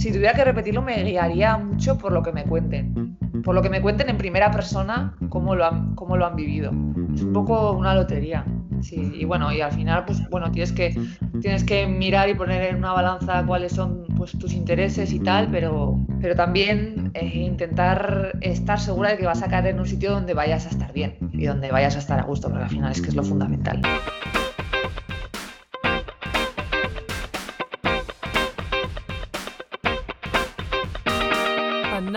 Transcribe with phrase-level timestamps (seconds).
[0.00, 3.18] si tuviera que repetirlo, me guiaría mucho por lo que me cuenten.
[3.44, 6.70] Por lo que me cuenten en primera persona cómo lo han, cómo lo han vivido.
[7.14, 8.44] Es un poco una lotería.
[8.80, 10.98] Sí, y bueno, y al final, pues bueno, tienes que,
[11.42, 15.50] tienes que mirar y poner en una balanza cuáles son pues, tus intereses y tal,
[15.50, 20.12] pero, pero también eh, intentar estar segura de que vas a caer en un sitio
[20.12, 22.90] donde vayas a estar bien y donde vayas a estar a gusto, porque al final
[22.90, 23.82] es que es lo fundamental.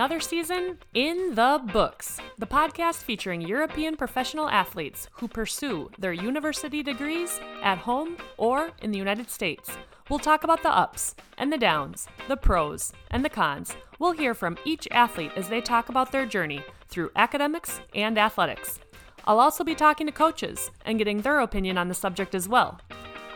[0.04, 2.20] Another season in the books.
[2.36, 8.90] The podcast featuring European professional athletes who pursue their university degrees at home or in
[8.90, 9.70] the United States.
[10.10, 13.74] We'll talk about the ups and the downs, the pros and the cons.
[13.98, 18.80] We'll hear from each athlete as they talk about their journey through academics and athletics.
[19.24, 22.78] I'll also be talking to coaches and getting their opinion on the subject as well.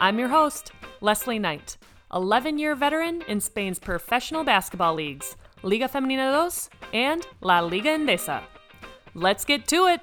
[0.01, 1.79] I'm your host, Leslie Knight,
[2.13, 8.43] 11 year veteran in Spain's professional basketball leagues, Liga Femenina 2 and La Liga Endesa.
[9.15, 10.01] Let's get to it!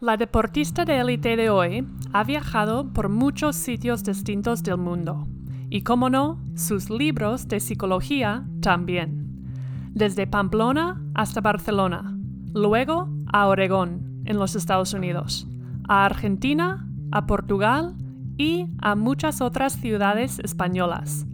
[0.00, 5.28] La deportista de élite de hoy ha viajado por muchos sitios distintos del mundo
[5.70, 9.46] y, como no, sus libros de psicología también.
[9.92, 12.12] Desde Pamplona hasta Barcelona,
[12.52, 15.46] luego a Oregón, en los Estados Unidos,
[15.88, 17.94] a Argentina, a Portugal
[18.36, 21.26] y a muchas otras ciudades españolas.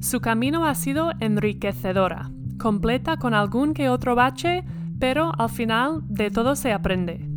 [0.00, 4.64] Su camino ha sido enriquecedora, completa con algún que otro bache,
[4.98, 7.28] pero al final de todo se aprende.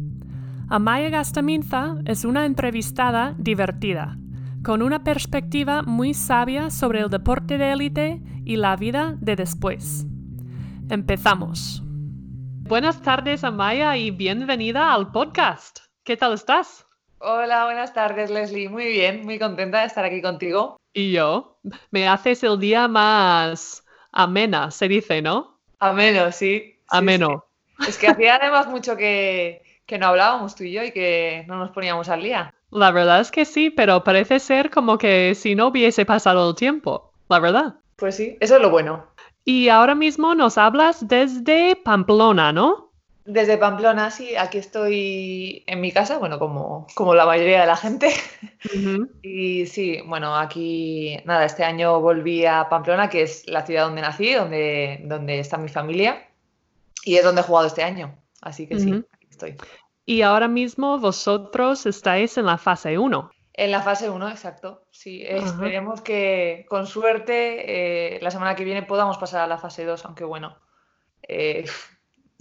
[0.70, 4.18] Amaya Gastaminza es una entrevistada divertida,
[4.64, 10.06] con una perspectiva muy sabia sobre el deporte de élite y la vida de después.
[10.90, 11.84] Empezamos.
[11.86, 15.80] Buenas tardes, Amaya, y bienvenida al podcast.
[16.04, 16.86] ¿Qué tal estás?
[17.24, 18.68] Hola, buenas tardes, Leslie.
[18.68, 20.78] Muy bien, muy contenta de estar aquí contigo.
[20.92, 21.60] Y yo.
[21.92, 25.60] Me haces el día más amena, se dice, ¿no?
[25.78, 26.80] Ameno, sí.
[26.88, 27.46] Ameno.
[27.80, 31.46] Sí, Es que hacía además mucho que, que no hablábamos tú y yo y que
[31.48, 32.56] no nos poníamos al día.
[32.72, 36.56] La verdad es que sí, pero parece ser como que si no hubiese pasado el
[36.56, 37.76] tiempo, la verdad.
[37.98, 39.06] Pues sí, eso es lo bueno.
[39.46, 42.91] Y ahora mismo nos hablas desde Pamplona, ¿no?
[43.24, 47.78] Desde Pamplona, sí, aquí estoy en mi casa, bueno, como, como la mayoría de la
[47.78, 48.10] gente.
[49.24, 54.02] Y sí, bueno, aquí, nada, este año volví a Pamplona, que es la ciudad donde
[54.02, 56.28] nací, donde, donde está mi familia,
[57.04, 58.16] y es donde he jugado este año.
[58.42, 59.58] Así que sí, aquí estoy.
[60.06, 63.32] Y ahora mismo vosotros estáis en la fase 1.
[63.54, 64.86] En la fase 1, exacto.
[64.92, 69.86] Sí, esperemos que con suerte eh, la semana que viene podamos pasar a la fase
[69.86, 70.58] 2, aunque bueno,
[71.28, 71.66] eh,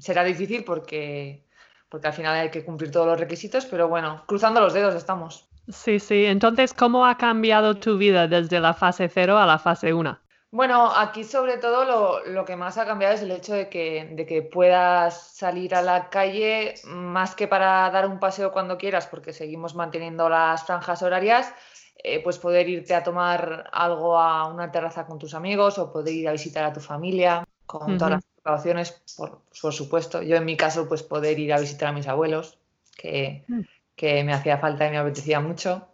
[0.01, 1.45] será difícil porque,
[1.89, 5.49] porque al final hay que cumplir todos los requisitos, pero bueno, cruzando los dedos estamos.
[5.69, 6.27] Sí, sí.
[6.27, 10.19] Entonces, ¿cómo ha cambiado tu vida desde la fase 0 a la fase 1?
[10.53, 14.11] Bueno, aquí sobre todo lo, lo que más ha cambiado es el hecho de que,
[14.13, 19.07] de que puedas salir a la calle más que para dar un paseo cuando quieras,
[19.07, 21.55] porque seguimos manteniendo las franjas horarias,
[22.03, 26.15] eh, pues poder irte a tomar algo a una terraza con tus amigos o poder
[26.15, 30.23] ir a visitar a tu familia con todas las precauciones, por, por supuesto.
[30.23, 32.59] Yo en mi caso, pues poder ir a visitar a mis abuelos,
[32.97, 33.61] que, Mm.
[33.97, 35.87] que me hacía falta y me apetecía mucho.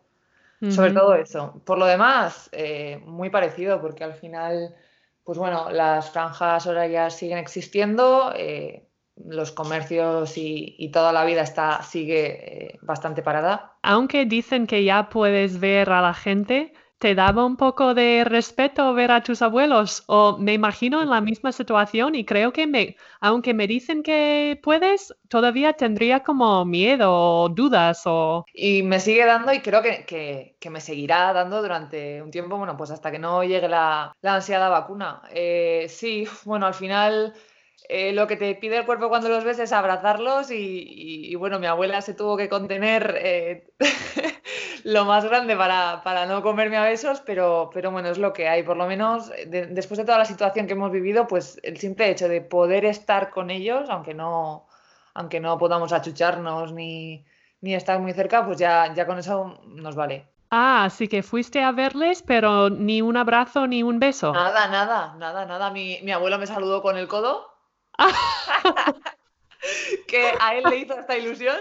[0.71, 1.61] Sobre todo eso.
[1.65, 4.75] Por lo demás, eh, muy parecido, porque al final,
[5.23, 8.87] pues bueno, las franjas horarias siguen existiendo, eh,
[9.17, 12.25] los comercios y, y toda la vida está, sigue
[12.67, 13.75] eh, bastante parada.
[13.83, 18.93] Aunque dicen que ya puedes ver a la gente, ¿te daba un poco de respeto
[18.95, 20.05] ver a tus abuelos?
[20.07, 24.59] O me imagino en la misma situación y creo que me, aunque me dicen que
[24.63, 28.45] puedes, todavía tendría como miedo o dudas o...
[28.53, 32.77] Y me sigue dando y creo que, que- me seguirá dando durante un tiempo, bueno,
[32.77, 35.23] pues hasta que no llegue la, la ansiada vacuna.
[35.31, 37.35] Eh, sí, bueno, al final
[37.89, 41.35] eh, lo que te pide el cuerpo cuando los ves es abrazarlos y, y- y,
[41.37, 43.69] bueno, mi abuela se tuvo que contener eh,
[44.87, 48.49] lo más grande para, para no comerme a besos, pero, pero bueno, es lo que
[48.49, 48.63] hay.
[48.63, 52.09] Por lo menos de- después de toda la situación que hemos vivido, pues el simple
[52.09, 54.69] hecho de poder estar con ellos, aunque no,
[55.13, 57.25] aunque no podamos achucharnos ni,
[57.63, 60.29] ni estar muy cerca, pues ya, ya con eso nos vale.
[60.51, 64.33] Ah, así que fuiste a verles, pero ni un abrazo ni un beso.
[64.33, 65.71] Nada, nada, nada, nada.
[65.73, 67.45] Mi, mi abuelo me saludó con el codo.
[70.07, 71.57] que a él le hizo esta ilusión.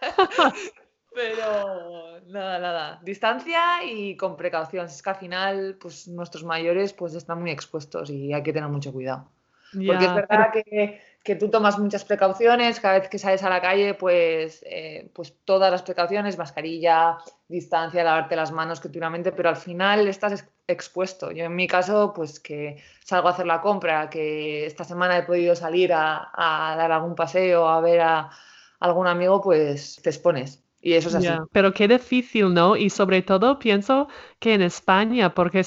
[1.14, 3.00] Pero nada, nada.
[3.02, 4.86] Distancia y con precaución.
[4.86, 8.68] Es que al final, pues nuestros mayores pues están muy expuestos y hay que tener
[8.68, 9.30] mucho cuidado.
[9.86, 13.60] Porque es verdad que, que, tú tomas muchas precauciones, cada vez que sales a la
[13.60, 17.18] calle, pues, eh, pues todas las precauciones, mascarilla,
[17.48, 21.32] distancia, lavarte las manos continuamente, pero al final estás expuesto.
[21.32, 25.24] Yo en mi caso, pues que salgo a hacer la compra, que esta semana he
[25.24, 28.30] podido salir a, a dar algún paseo, a ver a
[28.78, 30.63] algún amigo, pues te expones.
[30.86, 31.28] Y eso es así.
[31.50, 32.76] pero qué difícil, ¿no?
[32.76, 34.06] Y sobre todo pienso
[34.38, 35.64] que en España, porque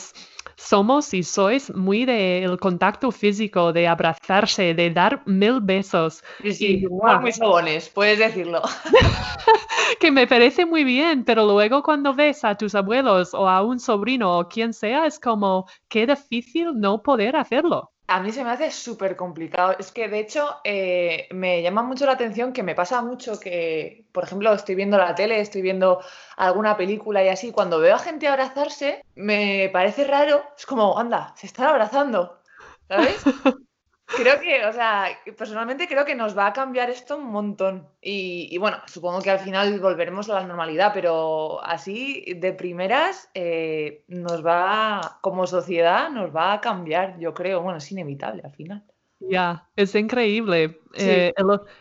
[0.56, 6.24] somos y sois muy del contacto físico, de abrazarse, de dar mil besos.
[6.44, 6.88] Sí, sí,
[7.20, 8.62] muy sobones, puedes decirlo.
[10.00, 13.80] que me parece muy bien, pero luego cuando ves a tus abuelos o a un
[13.80, 17.92] sobrino o quien sea, es como, qué difícil no poder hacerlo.
[18.10, 19.76] A mí se me hace súper complicado.
[19.78, 24.06] Es que, de hecho, eh, me llama mucho la atención que me pasa mucho que,
[24.14, 26.02] por ejemplo, estoy viendo la tele, estoy viendo
[26.38, 30.42] alguna película y así, cuando veo a gente abrazarse, me parece raro.
[30.58, 32.42] Es como, anda, se están abrazando,
[32.88, 33.24] ¿sabes?
[34.08, 37.88] Creo que, o sea, personalmente creo que nos va a cambiar esto un montón.
[38.02, 44.06] Y, bueno, supongo que al final volveremos a la normalidad, pero así de primeras eh,
[44.08, 47.62] nos va, como sociedad, nos va a cambiar, yo creo.
[47.62, 48.84] Bueno, es inevitable al final.
[49.20, 50.80] Ya, es increíble.
[50.94, 51.34] Eh,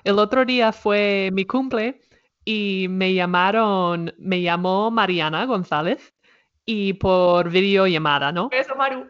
[0.04, 2.00] el, otro día fue mi cumple
[2.44, 6.12] y me llamaron, me llamó Mariana González
[6.64, 8.44] y por videollamada, ¿no?
[8.46, 9.06] Un beso, Maru.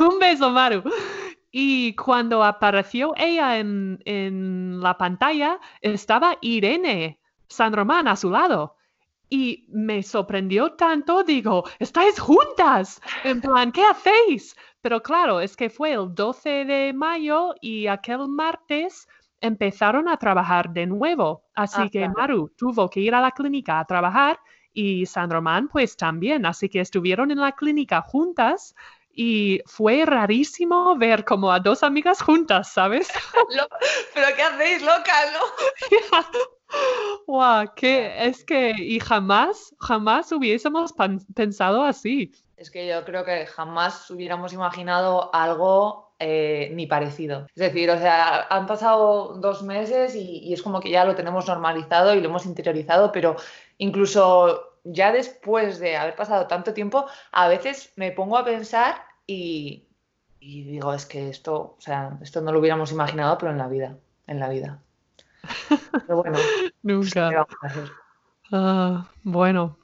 [0.00, 0.84] un beso, Maru.
[1.50, 8.76] Y cuando apareció ella en, la pantalla, estaba Irene San Román a su lado.
[9.30, 13.00] Y me sorprendió tanto, digo, estáis juntas.
[13.24, 14.56] En plan, ¿qué hacéis?
[14.80, 19.06] Pero claro, es que fue el 12 de mayo y aquel martes
[19.40, 21.44] empezaron a trabajar de nuevo.
[21.54, 24.38] Así ah, que Maru tuvo que ir a la clínica a trabajar
[24.72, 26.46] y San Román pues también.
[26.46, 28.74] Así que estuvieron en la clínica juntas
[29.20, 33.08] y fue rarísimo ver como a dos amigas juntas, ¿sabes?
[34.14, 35.98] Pero ¿qué hacéis, loca, no?
[37.26, 40.94] Wow, que es que y jamás, jamás hubiésemos
[41.34, 42.30] pensado así.
[42.56, 47.46] Es que yo creo que jamás hubiéramos imaginado algo eh, ni parecido.
[47.56, 51.16] Es decir, o sea, han pasado dos meses y, y, es como que ya lo
[51.16, 53.34] tenemos normalizado y lo hemos interiorizado, pero
[53.78, 59.86] incluso ya después de haber pasado tanto tiempo, a veces me pongo a pensar y,
[60.40, 63.98] digo, es que esto, o sea, esto no lo hubiéramos imaginado, pero en la vida,
[64.26, 64.82] en la vida.
[66.06, 66.38] Pero bueno,
[66.82, 67.46] nunca.
[68.50, 69.78] Ah, bueno.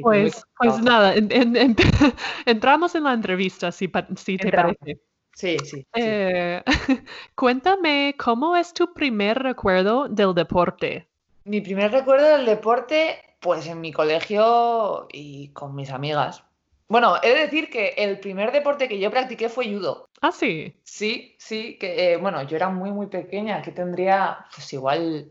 [0.00, 1.14] pues, pues nada,
[2.46, 5.00] entramos en la entrevista, si, si te parece.
[5.34, 5.86] Sí, sí.
[5.94, 6.62] Eh,
[7.34, 11.08] cuéntame, ¿cómo es tu primer recuerdo del deporte?
[11.44, 16.44] Mi primer recuerdo del deporte, pues en mi colegio y con mis amigas.
[16.90, 20.08] Bueno, he de decir que el primer deporte que yo practiqué fue judo.
[20.20, 20.74] Ah, sí.
[20.82, 25.30] Sí, sí, que eh, bueno, yo era muy, muy pequeña, que tendría pues igual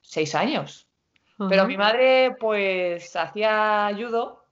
[0.00, 0.88] seis años.
[1.50, 4.46] Pero mi madre pues hacía judo,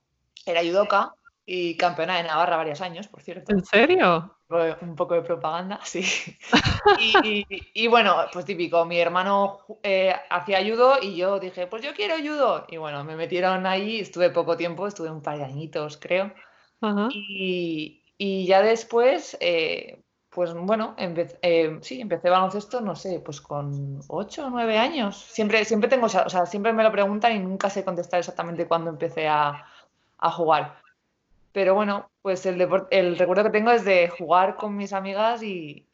[0.45, 1.15] era judoka
[1.47, 3.53] y campeona de Navarra varios años, por cierto.
[3.53, 4.35] ¿En serio?
[4.81, 6.05] Un poco de propaganda, sí.
[7.75, 12.17] y, bueno, pues típico, mi hermano eh, hacía judo y yo dije, pues yo quiero
[12.17, 12.65] judo.
[12.69, 16.33] Y bueno, me metieron ahí, estuve poco tiempo, estuve un par de añitos, creo.
[17.11, 24.47] Y, ya después, eh, pues bueno, eh, sí, empecé baloncesto, no sé, pues con ocho
[24.47, 25.17] o nueve años.
[25.17, 28.91] Siempre, siempre tengo, o sea, siempre me lo preguntan y nunca sé contestar exactamente cuándo
[28.91, 29.67] empecé a,
[30.19, 30.84] a jugar.
[31.55, 35.87] Pero bueno, pues el, el recuerdo que tengo es de jugar con mis amigas y,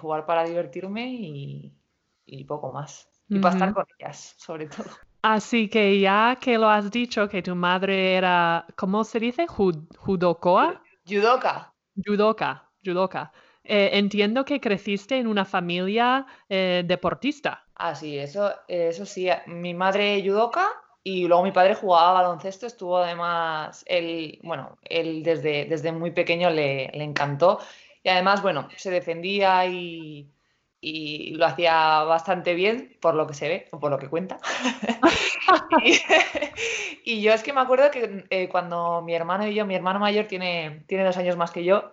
[0.00, 3.08] jugar para divertirme y, poco más.
[3.28, 4.86] Y para estar con ellas, sobre todo.
[5.22, 9.48] Así que ya que lo has dicho, que tu madre era, ¿cómo se dice?
[9.48, 10.80] ¿Judokoa?
[11.04, 11.74] Judoka.
[12.06, 13.32] Judoka, judoka.
[13.64, 17.66] Eh, entiendo que creciste en una familia eh, deportista.
[17.74, 19.28] Ah, sí, eso, eso sí.
[19.48, 20.68] Mi madre judoka
[21.02, 26.50] y luego mi padre jugaba baloncesto, estuvo además, él, bueno, él desde, desde muy pequeño
[26.50, 27.60] le, encantó.
[28.02, 30.30] Y además, bueno, se defendía y,
[30.82, 34.38] lo hacía bastante bien, por lo que se ve, o por lo que cuenta.
[37.04, 40.00] y, yo es que me acuerdo que eh, cuando mi hermano y yo, mi hermano
[40.00, 41.92] mayor tiene, tiene dos años más que yo,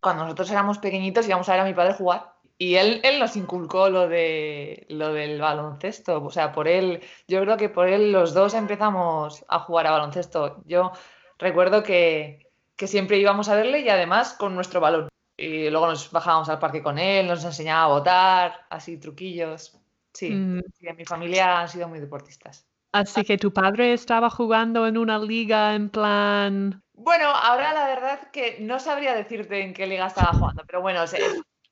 [0.00, 2.31] cuando nosotros éramos pequeñitos íbamos a ver a mi padre jugar
[2.62, 6.22] y él, él nos inculcó lo, de, lo del baloncesto.
[6.22, 9.90] O sea, por él, yo creo que por él los dos empezamos a jugar a
[9.90, 10.62] baloncesto.
[10.64, 10.92] Yo
[11.38, 15.08] recuerdo que, siempre íbamos a verle y además con nuestro balón.
[15.36, 19.76] Y luego nos bajábamos al parque con él, nos enseñaba a botar, así truquillos.
[20.12, 20.60] Sí, mm.
[20.72, 22.64] sí, en mi familia han sido muy deportistas.
[22.92, 26.80] Así que tu padre estaba jugando en una liga en plan...
[26.92, 31.04] Bueno, ahora la verdad que no sabría decirte en qué liga estaba jugando, pero bueno,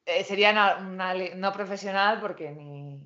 [0.06, 3.00] Eh, sería una, no profesional porque ni,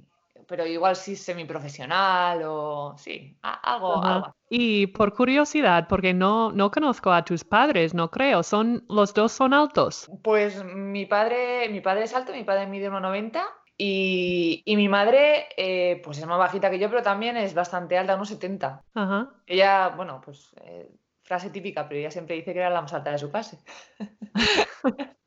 [0.46, 4.34] pero igual sí semiprofesional o sí, algo, algo.
[4.48, 9.32] Y por curiosidad, porque no, no conozco a tus padres, no creo, son los dos
[9.32, 10.10] son altos.
[10.22, 13.42] Pues mi padre, mi padre es alto, mi padre mide 1,90
[13.76, 17.98] y, y, mi madre, eh, pues es más bajita que yo, pero también es bastante
[17.98, 18.84] alta, unos 70.
[18.94, 19.30] Ajá.
[19.46, 20.88] Ella, bueno, pues eh,
[21.24, 23.58] frase típica, pero ella siempre dice que era la más alta de su clase.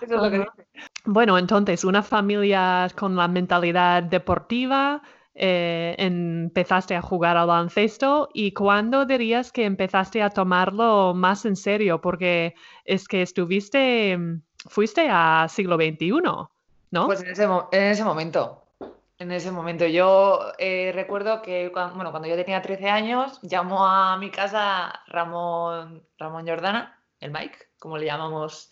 [0.00, 0.66] Eso es lo que dice.
[1.04, 5.02] Bueno, entonces, una familia con la mentalidad deportiva,
[5.34, 11.56] eh, empezaste a jugar al baloncesto y cuándo dirías que empezaste a tomarlo más en
[11.56, 12.00] serio?
[12.00, 12.54] Porque
[12.84, 14.18] es que estuviste,
[14.68, 16.10] fuiste a siglo XXI,
[16.90, 17.06] ¿no?
[17.06, 18.62] Pues en ese, en ese momento,
[19.18, 19.86] en ese momento.
[19.86, 25.00] Yo eh, recuerdo que cuando, bueno, cuando yo tenía 13 años, llamó a mi casa
[25.06, 28.70] Ramón, Ramón Jordana, el Mike, como le llamamos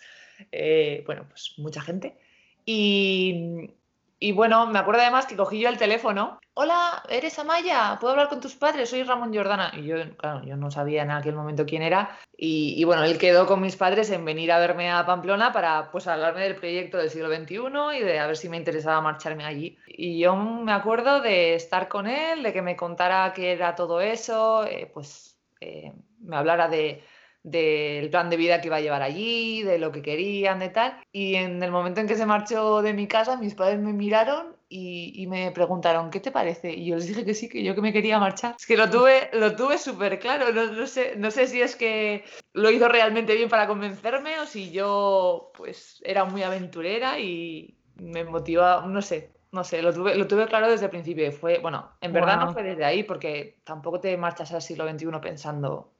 [0.52, 2.18] eh, bueno, pues mucha gente.
[2.64, 3.70] Y,
[4.18, 6.38] y, bueno, me acuerdo además que cogí yo el teléfono.
[6.54, 7.96] Hola, ¿eres Amaya?
[7.98, 8.90] ¿Puedo hablar con tus padres?
[8.90, 9.72] Soy Ramón Jordana.
[9.74, 12.18] Y yo, claro, yo no sabía en aquel momento quién era.
[12.36, 16.06] Y, bueno, él quedó con mis padres en venir a verme a Pamplona para pues
[16.06, 19.78] hablarme del proyecto del siglo XXI y de a ver si me interesaba marcharme allí.
[19.86, 24.00] Y yo me acuerdo de estar con él, de que me contara qué era todo
[24.00, 27.02] eso, eh, pues eh, me hablara de
[27.42, 31.02] del plan de vida que iba a llevar allí, de lo que querían, de tal.
[31.12, 34.56] Y en el momento en que se marchó de mi casa, mis padres me miraron
[34.68, 36.72] y, me preguntaron, ¿qué te parece?
[36.72, 38.54] Y yo les dije que sí, que yo que me quería marchar.
[38.58, 40.52] Es que lo tuve, lo tuve súper claro.
[40.52, 44.70] No, sé, no sé si es que lo hizo realmente bien para convencerme o si
[44.70, 50.28] yo pues era muy aventurera y me motivaba, no sé, no sé, lo tuve, lo
[50.28, 51.32] tuve claro desde el principio.
[51.32, 55.06] Fue, bueno, en verdad no fue desde ahí, porque tampoco te marchas al siglo XXI
[55.20, 55.92] pensando,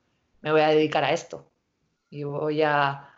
[0.42, 1.50] me voy a dedicar a esto
[2.10, 3.08] y voy a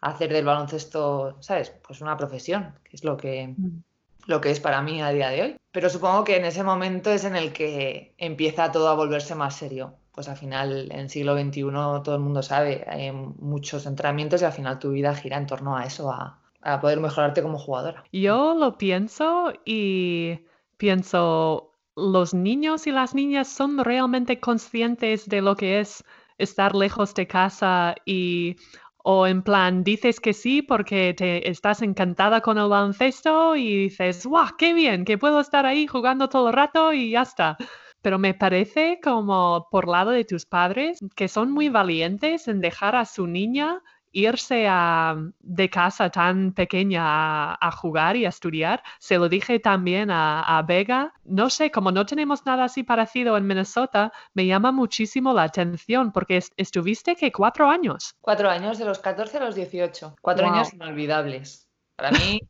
[0.00, 1.70] hacer del baloncesto, ¿sabes?
[1.86, 3.82] Pues una profesión, que es lo que, mm.
[4.26, 5.56] lo que es para mí a día de hoy.
[5.70, 9.56] Pero supongo que en ese momento es en el que empieza todo a volverse más
[9.56, 9.94] serio.
[10.12, 11.62] Pues al final, en siglo XXI,
[12.04, 15.74] todo el mundo sabe, hay muchos entrenamientos y al final tu vida gira en torno
[15.74, 18.04] a eso, a, a poder mejorarte como jugadora.
[18.12, 20.40] Yo lo pienso y
[20.76, 26.04] pienso, los niños y las niñas son realmente conscientes de lo que es
[26.42, 28.56] estar lejos de casa y
[29.04, 34.24] o en plan dices que sí porque te estás encantada con el baloncesto y dices,
[34.26, 34.48] ¡guau!
[34.58, 35.04] ¡Qué bien!
[35.04, 37.56] Que puedo estar ahí jugando todo el rato y ya está.
[38.00, 42.96] Pero me parece como por lado de tus padres que son muy valientes en dejar
[42.96, 43.80] a su niña
[44.12, 48.82] irse a, de casa tan pequeña a, jugar y a estudiar.
[48.98, 51.12] Se lo dije también a, Vega.
[51.24, 56.12] No sé, como no tenemos nada así parecido en Minnesota, me llama muchísimo la atención
[56.12, 58.14] porque estuviste que cuatro años.
[58.20, 60.16] Cuatro años, de los 14 a los 18.
[60.20, 61.68] Cuatro años inolvidables.
[61.96, 62.40] Para mí,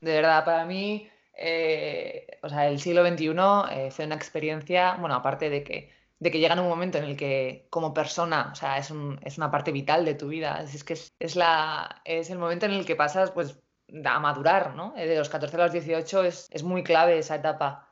[0.00, 3.30] de verdad, para mí, eh, o sea, el siglo XXI
[3.70, 7.16] eh, fue una experiencia, bueno, aparte de que de que llega un momento en el
[7.16, 11.36] que como persona, o sea, es, una parte vital de tu vida, es, que es,
[11.36, 13.58] la, es el momento en el que pasas pues
[14.04, 14.94] a madurar, ¿no?
[14.96, 17.90] Eh, de los 14 a los 18 es, muy clave esa etapa.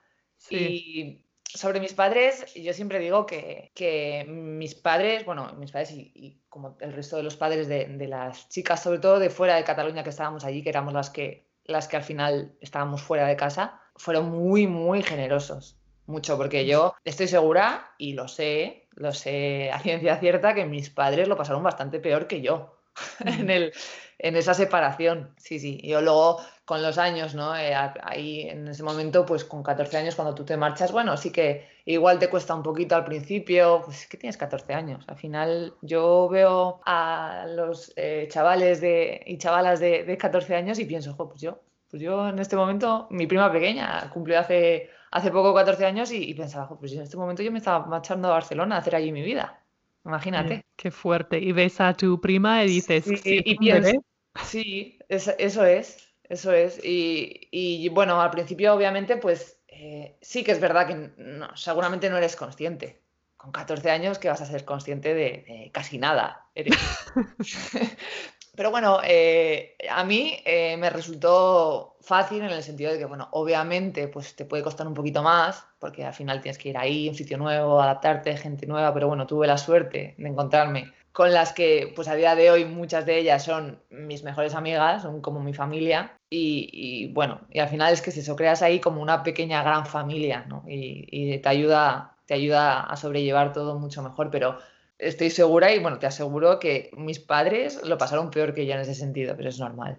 [0.51, 6.77] Y sobre mis padres, yo siempre digo que, mis padres, bueno, mis padres y, como
[6.81, 10.03] el resto de los padres de, de, las chicas, sobre todo de fuera de Cataluña
[10.03, 13.81] que estábamos allí, que éramos las que, las que al final estábamos fuera de casa,
[13.97, 15.82] fueron muy, muy generosos
[16.13, 20.91] mucho, porque yo estoy segura y lo sé, lo sé a ciencia cierta, que mis
[20.91, 22.79] padres lo pasaron bastante peor que yo
[23.25, 23.73] en, el,
[24.19, 25.35] en esa separación.
[25.39, 25.81] Sí, sí.
[25.83, 27.57] Yo luego, con los años, ¿no?
[27.57, 31.33] Eh, ahí en ese momento, pues con 14 años, cuando tú te marchas, bueno, sí
[31.33, 35.05] que igual te cuesta un poquito al principio, pues es que tienes 14 años.
[35.09, 40.79] Al final, yo veo a los eh, chavales de, y chavalas de, de 14 años
[40.79, 45.31] y pienso, pues yo, pues yo en este momento, mi prima pequeña cumplió hace hace
[45.31, 48.77] poco 14 años y, pensaba, pues en este momento yo me estaba marchando a Barcelona
[48.77, 49.61] a hacer allí mi vida.
[50.05, 50.65] Imagínate.
[50.75, 51.39] Qué fuerte.
[51.39, 53.57] Y ves a tu prima y dices, sí, y,
[54.43, 56.81] sí eso es, eso es.
[56.83, 62.17] Y, bueno, al principio obviamente pues eh, sí que es verdad que no, seguramente no
[62.17, 63.01] eres consciente.
[63.37, 66.47] Con 14 años que vas a ser consciente de, casi nada.
[68.55, 73.29] Pero bueno, eh, a mí eh, me resultó fácil en el sentido de que, bueno,
[73.33, 77.09] obviamente pues te puede costar un poquito más, porque al final tienes que ir ahí,
[77.09, 81.53] un sitio nuevo, adaptarte, gente nueva, pero bueno, tuve la suerte de encontrarme con las
[81.53, 85.41] que pues a día de hoy muchas de ellas son mis mejores amigas, son como
[85.41, 89.23] mi familia y, bueno, y al final es que si eso creas ahí como una
[89.23, 90.65] pequeña gran familia, ¿no?
[90.67, 94.59] Y, y te ayuda, te ayuda a sobrellevar todo mucho mejor, pero
[95.03, 98.81] estoy segura y bueno, te aseguro que mis padres lo pasaron peor que yo en
[98.81, 99.99] ese sentido, pero es normal.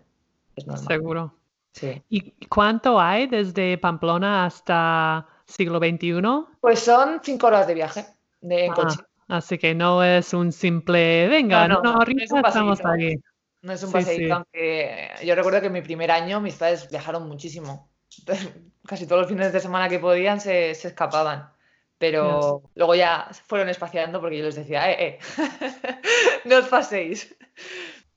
[0.56, 0.88] Es normal.
[0.88, 1.34] Seguro.
[1.72, 2.02] Sí.
[2.10, 6.46] ¿Y cuánto hay desde Pamplona hasta siglo XXI?
[6.62, 8.06] Pues son cinco horas de viaje
[8.42, 9.00] de Ah, coche.
[9.28, 13.16] así que no es un simple, venga, No, no, no, no es un estamos aquí.
[13.62, 14.32] No es un Sí, paseíto, sí.
[14.32, 17.90] aunque yo recuerdo que en mi primer año mis padres viajaron muchísimo.
[18.86, 21.53] Casi todos los fines de semana que podían se, se escapaban.
[21.98, 25.20] Pero luego ya fueron espaciando porque yo les decía, eh, eh,
[26.46, 27.36] no os paséis.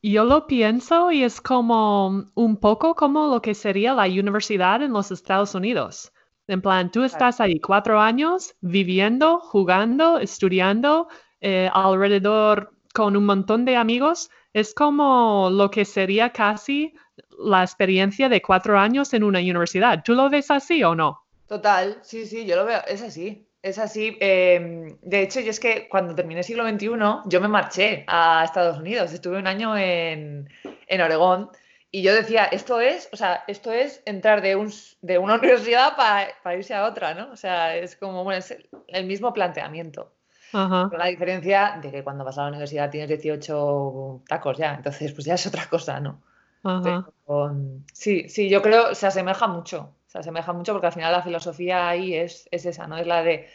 [0.03, 4.93] Yo lo pienso y es como un poco como lo que sería la universidad en
[4.93, 6.13] los Estados Unidos.
[6.49, 11.09] En plan, tú estás ahí cuatro años viviendo, jugando, estudiando,
[11.41, 14.31] eh, alrededor con un montón de amigos.
[14.53, 16.95] Es como lo que sería casi
[17.39, 20.03] la experiencia de cuatro años en una universidad.
[20.05, 21.27] ¿Tú lo ves así o no?
[21.47, 24.17] Total, sí, sí, yo lo veo, es así, es así.
[24.21, 26.89] Eh, de hecho, yo es que cuando terminé siglo XXI,
[27.27, 30.49] yo me marché a Estados Unidos, estuve un año en,
[30.87, 31.51] en Oregón
[31.91, 35.97] y yo decía, esto es, o sea, esto es entrar de, un, de una universidad
[35.97, 37.33] para, para irse a otra, ¿no?
[37.33, 40.13] O sea, es como, bueno, es el, el mismo planteamiento.
[40.53, 40.89] Ajá.
[40.89, 45.13] Con la diferencia de que cuando vas a la universidad tienes 18 tacos ya, entonces
[45.13, 46.23] pues ya es otra cosa, ¿no?
[46.63, 46.83] Ajá.
[47.27, 51.13] Pero, um, sí, sí, yo creo se asemeja mucho, se asemeja mucho porque al final
[51.13, 52.97] la filosofía ahí es, es esa, ¿no?
[52.97, 53.49] Es la de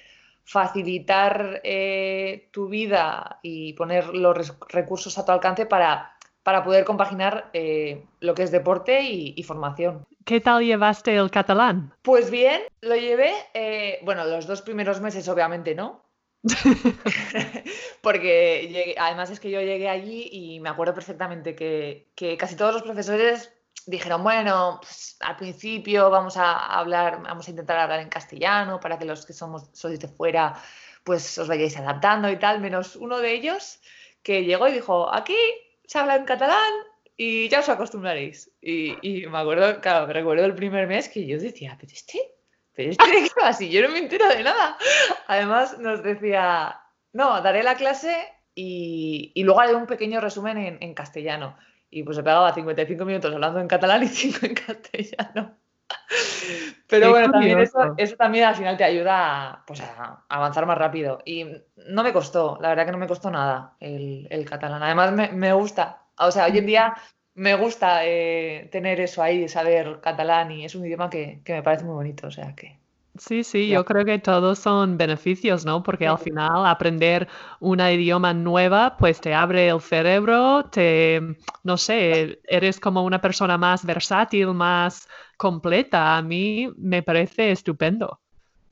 [0.44, 6.84] facilitar eh, tu vida y poner los res- recursos a tu alcance para, para poder
[6.86, 10.04] compaginar eh, lo que es deporte y, y formación.
[10.26, 11.94] ¿Qué tal llevaste el catalán?
[12.02, 16.04] Pues bien, lo llevé, eh, bueno, los dos primeros meses obviamente no,
[18.02, 22.56] porque llegué- además es que yo llegué allí y me acuerdo perfectamente que, que casi
[22.56, 23.54] todos los profesores
[23.86, 28.98] dijeron, bueno, pues, al principio vamos a hablar, vamos a intentar hablar en castellano para
[28.98, 30.54] que los que somos sois de fuera,
[31.04, 33.80] pues os vayáis adaptando y tal, menos uno de ellos
[34.24, 35.38] que llegó y dijo, aquí
[35.86, 36.72] se habla en catalán
[37.18, 38.52] y ya os acostumbraréis.
[38.62, 42.20] Y, me acuerdo, claro, me recuerdo el primer mes que yo decía, pero este,
[42.74, 44.78] pero este qué va, si yo no me entero de nada.
[45.28, 46.80] Además nos decía,
[47.14, 51.58] no, daré la clase y, y luego haré un pequeño resumen en, en castellano.
[51.92, 55.58] Y pues se pegaba 55 minutos hablando en catalán y 5 en castellano.
[56.88, 60.66] Pero Qué bueno, también eso, eso también al final te ayuda a, pues a avanzar
[60.66, 61.20] más rápido.
[61.26, 61.46] Y
[61.88, 64.82] no me costó, la verdad que no me costó nada el, el catalán.
[64.84, 66.96] Además me, me gusta, o sea, hoy en día
[67.34, 71.64] me gusta eh, tener eso ahí, saber catalán y es un idioma que, que me
[71.64, 72.81] parece muy bonito, o sea que...
[73.18, 75.84] Sí, sí, yo creo que todos son beneficios, ¿no?
[75.84, 77.28] Porque al final aprender
[77.60, 81.22] una idioma nueva, pues te abre el cerebro, te,
[81.64, 86.18] no sé, eres como una persona más versátil, más completa.
[86.18, 88.21] A mí me parece estupendo.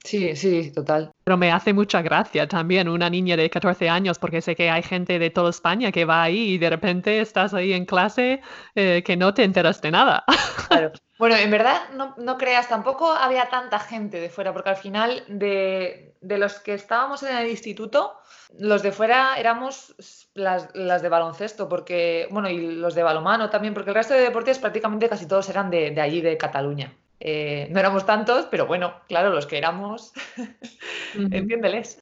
[0.04, 1.12] Sí, sí, total.
[1.24, 4.82] Pero me hace mucha gracia también una niña de 14 años, porque sé que hay
[4.82, 8.42] gente de toda España que va ahí y de repente estás ahí en clase
[8.76, 10.24] eh, que no te enteras de nada.
[10.68, 10.92] Claro.
[11.20, 15.26] Bueno, en verdad no, no creas, tampoco había tanta gente de fuera, porque al final
[15.28, 18.14] de, de los que estábamos en el instituto,
[18.58, 19.94] los de fuera éramos
[20.34, 24.22] las, las de baloncesto, porque, bueno, y los de balonmano también, porque el resto de
[24.22, 26.96] deportes prácticamente casi todos eran de, de allí, de Cataluña.
[27.20, 30.14] Eh, no éramos tantos, pero bueno, claro, los que éramos,
[31.16, 32.00] entiéndeles.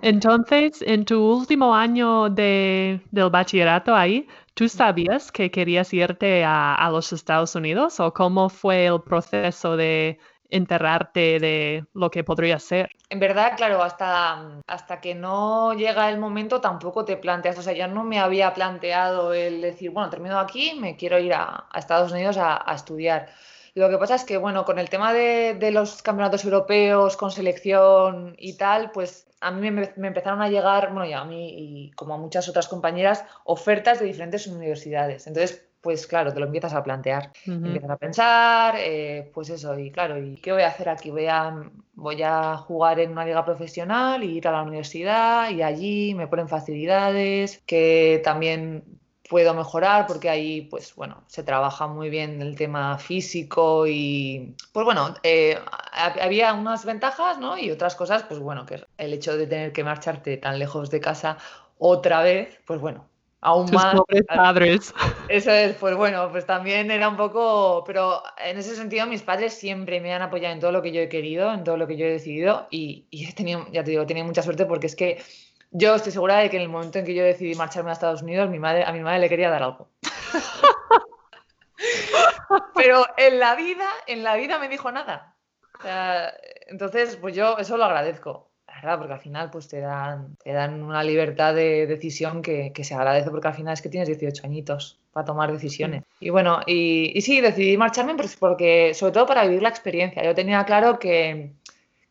[0.00, 6.74] Entonces, en tu último año de, del bachillerato ahí, ¿tú sabías que querías irte a,
[6.74, 10.18] a los Estados Unidos o cómo fue el proceso de
[10.48, 12.90] enterrarte de lo que podría ser?
[13.10, 17.74] En verdad, claro, hasta, hasta que no llega el momento tampoco te planteas, o sea,
[17.74, 21.78] yo no me había planteado el decir, bueno, termino aquí, me quiero ir a, a
[21.78, 23.28] Estados Unidos a, a estudiar.
[23.74, 27.30] Lo que pasa es que, bueno, con el tema de, de los campeonatos europeos, con
[27.30, 31.54] selección y tal, pues a mí me, me empezaron a llegar, bueno, y a mí
[31.56, 35.26] y como a muchas otras compañeras, ofertas de diferentes universidades.
[35.26, 37.32] Entonces, pues claro, te lo empiezas a plantear.
[37.46, 37.66] Ujú.
[37.66, 41.10] Empiezas a pensar, eh, pues eso, y claro, ¿y qué voy a hacer aquí?
[41.10, 41.54] Voy a,
[41.94, 46.28] voy a jugar en una liga profesional, y ir a la universidad y allí me
[46.28, 49.00] ponen facilidades que también
[49.32, 54.84] puedo mejorar porque ahí, pues bueno, se trabaja muy bien el tema físico y, pues
[54.84, 55.58] bueno, eh,
[55.92, 57.56] ha- había unas ventajas, ¿no?
[57.58, 61.00] Y otras cosas, pues bueno, que el hecho de tener que marcharte tan lejos de
[61.00, 61.38] casa
[61.78, 63.08] otra vez, pues bueno,
[63.40, 63.94] aún Tus más.
[63.96, 64.92] pobres padres.
[65.28, 69.54] Eso es, pues bueno, pues también era un poco, pero en ese sentido mis padres
[69.54, 71.96] siempre me han apoyado en todo lo que yo he querido, en todo lo que
[71.96, 74.88] yo he decidido y, y he tenido, ya te digo, he tenido mucha suerte porque
[74.88, 75.22] es que
[75.72, 78.22] yo estoy segura de que en el momento en que yo decidí marcharme a Estados
[78.22, 79.88] Unidos, mi madre, a mi madre le quería dar algo.
[82.74, 85.34] Pero en la vida, en la vida me dijo nada.
[85.78, 86.32] O sea,
[86.66, 88.50] entonces, pues yo eso lo agradezco.
[88.66, 92.94] verdad, porque al final pues te dan, te dan una libertad de decisión que, se
[92.94, 96.04] agradece porque al final es que tienes 18 añitos para tomar decisiones.
[96.20, 100.22] Y bueno, y, sí, decidí marcharme porque, sobre todo para vivir la experiencia.
[100.22, 101.54] Yo tenía claro que,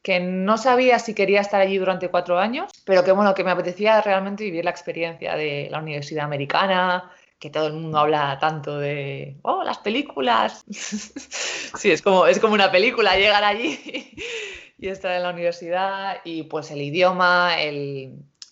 [0.02, 3.52] que no sabía si quería estar allí durante cuatro años, pero que bueno, que me
[3.52, 7.12] apetecía realmente vivir la experiencia de la universidad americana,
[7.42, 10.64] que todo el mundo habla tanto de, oh, las películas.
[10.70, 13.80] sí, es como, es como una película llegar allí
[14.78, 17.56] y estar en la universidad y pues el idioma,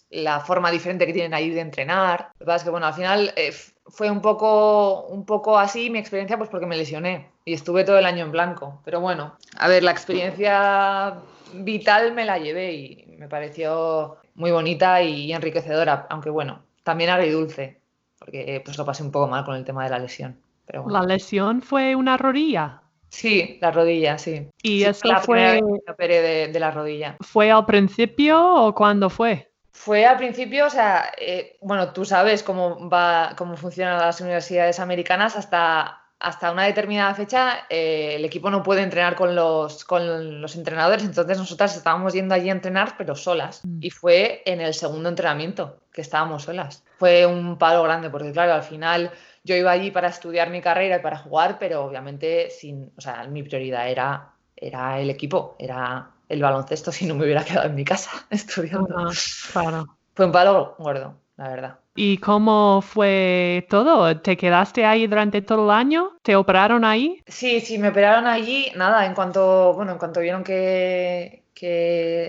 [0.10, 2.32] la forma diferente que tienen ahí de entrenar.
[2.34, 3.54] Lo que pasa es que, bueno, al final eh,
[3.89, 7.97] fue un poco, un poco así mi experiencia pues porque me lesioné y estuve todo
[7.97, 8.82] el año en blanco.
[8.86, 11.15] Pero bueno, a ver, la experiencia
[11.54, 17.80] vital me la llevé y me pareció muy bonita y enriquecedora, aunque bueno, también agridulce
[18.19, 20.39] porque pues lo pasé un poco mal con el tema de la lesión.
[20.65, 22.84] Pero ¿La lesión fue una rodilla?
[23.08, 24.47] Sí, la rodilla, sí.
[24.62, 25.60] ¿Y eso fue...?
[25.89, 27.17] operé de, la rodilla.
[27.21, 29.49] ¿Fue al principio o cuándo fue?
[29.80, 34.78] Fue al principio, o sea, eh, bueno, tú sabes cómo va, cómo funcionan las universidades
[34.78, 40.42] americanas hasta hasta una determinada fecha eh, el equipo no puede entrenar con los, con
[40.42, 43.63] los entrenadores, entonces nosotras estábamos yendo allí a entrenar, pero solas.
[43.63, 43.80] Mm.
[43.80, 46.84] Y fue en el segundo entrenamiento que estábamos solas.
[46.98, 49.12] Fue un palo grande, porque claro, al final
[49.46, 53.24] yo iba allí para estudiar mi carrera y para jugar, pero obviamente sin, o sea,
[53.28, 57.76] mi prioridad era, era el equipo, era el baloncesto si no me hubiera quedado en
[57.76, 59.12] mi casa estudiando.
[59.52, 59.98] claro.
[60.15, 61.80] Fue un palo gordo, la verdad.
[61.96, 64.22] ¿Y cómo fue todo?
[64.22, 66.18] ¿Te quedaste ahí durante todo el año?
[66.22, 67.22] ¿Te operaron ahí?
[67.28, 68.72] Sí, sí, me operaron allí.
[68.76, 71.44] Nada, en cuanto, bueno, en cuanto vieron que,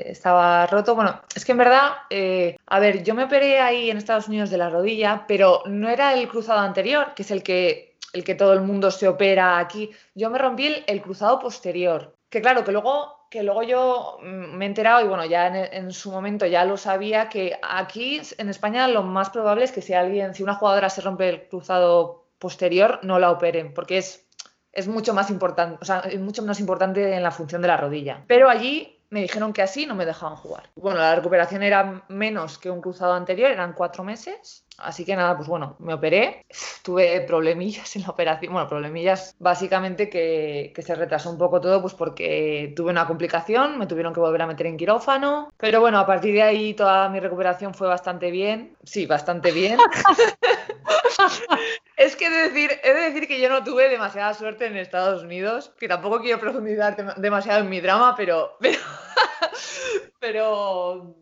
[0.07, 0.97] estaba roto.
[0.97, 4.51] Bueno, es que en verdad, eh, a ver, yo me operé ahí en Estados Unidos
[4.51, 8.35] de la rodilla, pero no era el cruzado anterior, que es el que, el que
[8.35, 9.91] todo el mundo se opera aquí.
[10.17, 12.17] Yo me rompí el cruzado posterior.
[12.29, 15.93] Que claro, que luego que luego yo mm, me he enterado y bueno, ya en,
[15.93, 19.95] su momento ya lo sabía que aquí en España lo más probable es que si
[19.95, 24.27] alguien, si una jugadora se rompe el cruzado posterior, no la operen, porque es,
[24.73, 27.77] es mucho más importante, o sea, es mucho más importante en la función de la
[27.77, 28.25] rodilla.
[28.27, 30.71] Pero allí me dijeron que así no me dejaban jugar.
[30.75, 34.65] Bueno, la recuperación era menos que un cruzado anterior, eran cuatro meses.
[34.83, 36.47] Así que nada, pues bueno, me operé,
[36.83, 41.95] tuve problemillas en la operación, bueno, problemillas básicamente que, se retrasó un poco todo, pues
[41.95, 46.07] porque tuve una complicación, me tuvieron que volver a meter en quirófano, pero bueno, a
[46.07, 49.79] partir de ahí toda mi recuperación fue bastante bien, sí, bastante bien.
[51.97, 54.77] es que he de, decir, he de decir que yo no tuve demasiada suerte en
[54.77, 58.79] Estados Unidos, que tampoco quiero profundizar demasiado en mi drama, pero, pero
[60.21, 61.15] pero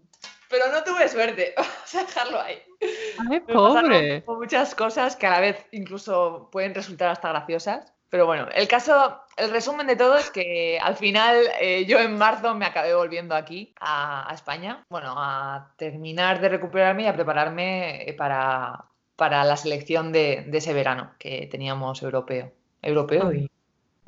[0.51, 1.55] no tuve suerte.
[1.57, 2.63] Vamos a dejarlo ahí.
[3.31, 4.25] Ay, pobre.
[4.27, 7.93] Muchas cosas que a la vez incluso pueden resultar hasta graciosas.
[8.11, 12.17] Pero bueno, el caso, el resumen de todo es que al final eh, yo en
[12.17, 18.09] marzo me acabé volviendo aquí a, España, bueno, a terminar de recuperarme y a prepararme
[18.09, 22.51] eh, para, para la selección de, de ese verano que teníamos europeo.
[22.81, 23.51] Europeo y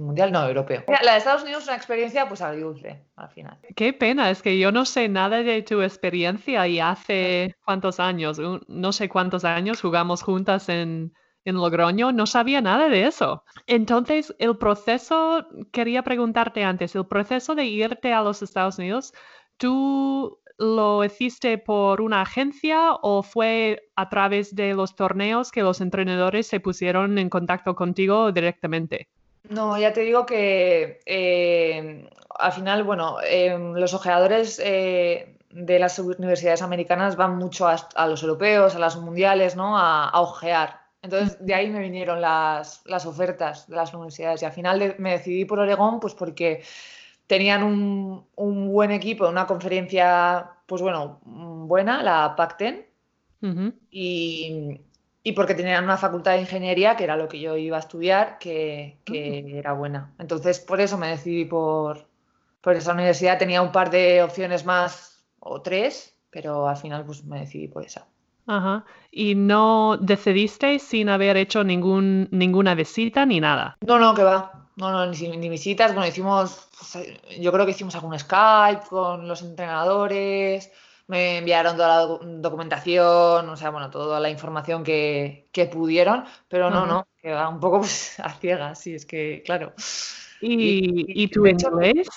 [0.01, 0.85] mundial no, europeo.
[1.03, 3.59] La de Estados Unidos es una experiencia pues agridulce al final.
[3.77, 8.41] Qué pena, es que yo no sé nada de tu experiencia y hace cuántos años,
[8.69, 11.13] no sé cuántos años jugamos juntas en,
[11.45, 13.45] en Logroño, no sabía nada de eso.
[13.67, 19.13] Entonces, el proceso, quería preguntarte antes, el proceso de irte a los Estados Unidos,
[19.57, 25.81] ¿tú lo hiciste por una agencia o fue a través de los torneos que los
[25.81, 29.09] entrenadores se pusieron en contacto contigo directamente?
[29.49, 35.99] No, ya te digo que eh, al final, bueno, em, los ojeadores eh, de las
[35.99, 39.77] universidades americanas van mucho a, los europeos, a las mundiales, ¿no?
[39.79, 40.81] A, ojear.
[41.03, 45.45] Entonces, de ahí me vinieron las, ofertas de las universidades y al final me decidí
[45.45, 46.63] por Oregón, pues porque
[47.27, 52.85] tenían un, buen equipo, una conferencia, pues bueno, buena, la Pac-10,
[53.91, 54.81] y,
[55.23, 58.39] y porque tenían una facultad de ingeniería, que era lo que yo iba a estudiar,
[58.39, 59.57] que, mm.
[59.57, 60.13] era buena.
[60.19, 62.07] Entonces, por eso me decidí por,
[62.61, 63.39] por esa universidad.
[63.39, 67.85] Tenía un par de opciones más, o tres, pero al final pues me decidí por
[67.85, 68.07] esa.
[68.47, 68.85] Ajá.
[69.11, 73.77] ¿Y no decidiste sin haber hecho ningún, ninguna visita ni nada?
[73.81, 74.69] No, no, que va.
[74.77, 75.93] No, no, ni, ni visitas.
[75.93, 77.07] Bueno, hicimos, pues,
[77.39, 80.73] yo creo que hicimos algún Skype con los entrenadores,
[81.11, 86.87] me enviaron toda la documentación, o sea, bueno, toda la información que, pudieron, pero no,
[86.87, 89.75] no, que va un poco pues, a ciegas, sí, es que, claro.
[90.41, 92.09] ¿Y, y, tu inglés?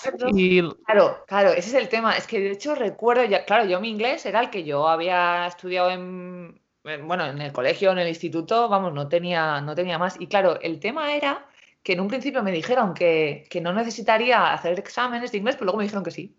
[0.86, 2.16] Claro, claro, ese es el tema.
[2.16, 5.46] Es que de hecho recuerdo, ya, claro, yo mi inglés era el que yo había
[5.46, 10.18] estudiado en, bueno, en el colegio, en el instituto, vamos, no tenía, no tenía más.
[10.18, 11.46] Y claro, el tema era
[11.82, 15.66] que en un principio me dijeron que, que no necesitaría hacer exámenes de inglés, pero
[15.66, 16.34] luego me dijeron que sí.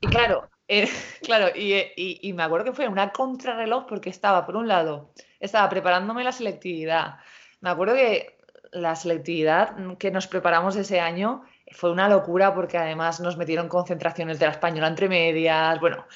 [0.00, 0.88] Y claro, eh,
[1.22, 6.24] claro, y, me acuerdo que fue una contrarreloj porque estaba, por un lado, estaba preparándome
[6.24, 7.16] la selectividad.
[7.60, 8.38] Me acuerdo que
[8.72, 14.38] la selectividad que nos preparamos ese año fue una locura porque además nos metieron concentraciones
[14.38, 15.78] de la española entre medias.
[15.80, 16.06] Bueno,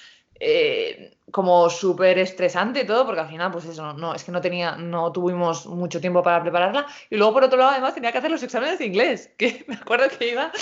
[0.41, 4.77] eh, como súper estresante todo, porque al final, pues eso, no, es que no tenía,
[4.77, 6.87] no tuvimos mucho tiempo para prepararla.
[7.11, 9.75] Y luego, por otro lado, además tenía que hacer los exámenes de inglés, que me
[9.77, 10.53] acuerdo que iba,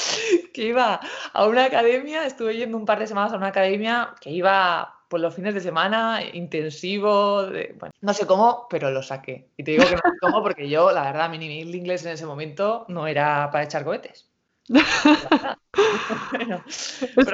[0.53, 1.01] que iba
[1.33, 5.21] a una academia, estuve yendo un par de semanas a una academia que iba por
[5.21, 7.47] los fines de semana, intensivo,
[8.01, 9.51] no sé cómo, pero lo saqué.
[9.57, 12.05] Y te digo que no sé cómo porque yo, la verdad, mi nivel de inglés
[12.05, 14.34] en ese momento no era para echar cohetes.
[14.69, 15.59] pero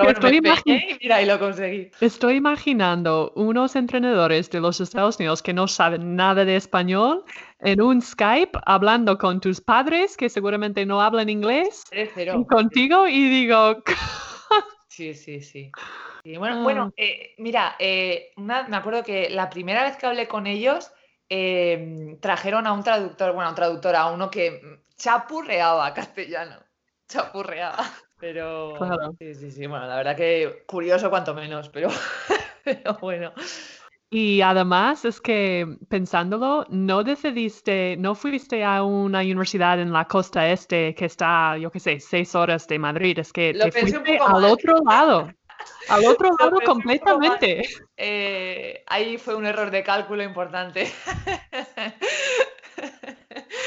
[0.02, 1.88] bueno, estoy me y mira, y lo conseguí.
[2.00, 7.24] Estoy imaginando unos entrenadores de los Estados Unidos que no saben nada de español
[7.60, 13.28] en un Skype hablando con tus padres que seguramente no hablan inglés y contigo y
[13.28, 13.76] digo...
[14.88, 15.70] sí, sí, sí.
[16.36, 16.94] bueno, bueno ah.
[16.96, 20.90] eh, mira, eh, me acuerdo que la primera vez que hablé con ellos
[22.20, 26.69] trajeron a un traductor, bueno, a un traductor, a uno que chapurreaba castellano
[27.30, 27.84] chapurreaba.
[28.18, 28.78] Pero
[29.18, 29.66] sí, sí, sí.
[29.66, 31.90] Bueno, la verdad que curioso cuanto menos, pero,
[33.00, 33.32] bueno.
[34.12, 40.50] Y además es que pensándolo, no decidiste, no fuiste a una universidad en la costa
[40.50, 44.44] este que está, yo qué sé, seis horas de Madrid, es que te fuiste al
[44.44, 45.30] otro lado.
[45.88, 47.62] Al otro lado completamente.
[47.96, 50.90] Eh, ahí fue un error de cálculo importante.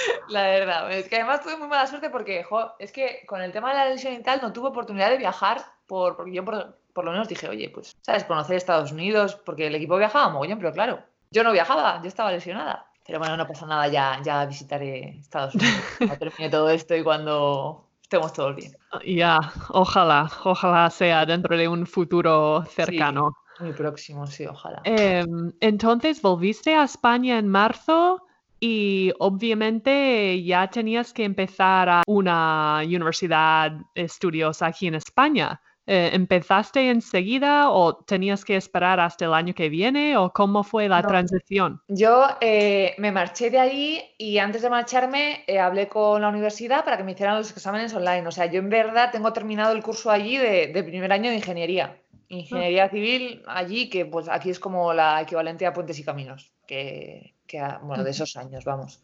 [0.30, 2.46] La verdad, es que además tuve muy mala suerte porque,
[2.80, 5.62] es que con el tema de la lesión y tal no tuve oportunidad de viajar
[5.88, 8.24] por, porque yo por, lo menos dije, oye, pues, ¿sabes?
[8.24, 11.00] Conocer Estados Unidos, porque el equipo viajaba mogollón, pero claro,
[11.32, 12.88] yo no viajaba, yo estaba lesionada.
[13.06, 17.04] Pero bueno, no pasa nada, ya, ya visitaré Estados Unidos cuando termine todo esto y
[17.04, 18.78] cuando estemos todos bien.
[19.06, 19.40] Ya,
[19.70, 23.36] ojalá, ojalá sea dentro de un futuro cercano.
[23.60, 24.82] muy próximo, sí, ojalá.
[24.86, 28.26] Em, entonces, ¿volviste a España en marzo?
[28.66, 35.60] Y obviamente ya tenías que empezar a una universidad estudios aquí en España.
[35.86, 40.88] Eh, ¿Empezaste enseguida o tenías que esperar hasta el año que viene o cómo fue
[40.88, 41.82] la transición?
[41.90, 46.86] Yo eh, me marché de ahí y antes de marcharme eh, hablé con la universidad
[46.86, 48.26] para que me hicieran los exámenes online.
[48.26, 51.98] O sea, yo en verdad tengo terminado el curso allí de, primer año de ingeniería.
[52.30, 57.33] Ingeniería civil allí, que pues aquí es como la equivalente a puentes y caminos, que
[57.84, 59.04] bueno, de esos años, vamos.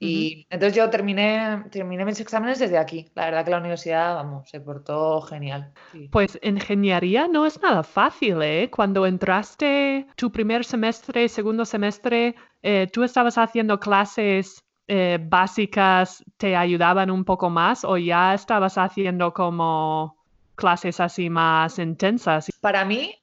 [0.00, 3.06] Y entonces yo terminé, terminé mis exámenes desde aquí.
[3.14, 5.72] La verdad que la universidad, vamos, se portó genial.
[6.10, 8.70] Pues ingeniería no es nada fácil, ¿eh?
[8.70, 16.56] Cuando entraste tu primer semestre, segundo semestre, eh, ¿tú estabas haciendo clases eh, básicas, te
[16.56, 20.16] ayudaban un poco más o ya estabas haciendo como
[20.56, 22.50] clases así más intensas?
[22.60, 23.14] Para mí,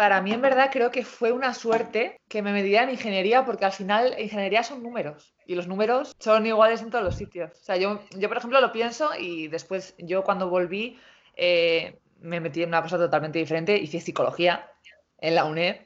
[0.00, 3.66] para mí en verdad creo que fue una suerte que me metía en ingeniería porque
[3.66, 7.50] al final ingeniería son números y los números son iguales en todos los sitios.
[7.52, 10.98] O sea, yo, yo por ejemplo lo pienso y después yo cuando volví
[11.36, 14.72] eh, me metí en una cosa totalmente diferente, hice psicología
[15.18, 15.76] en la UNED.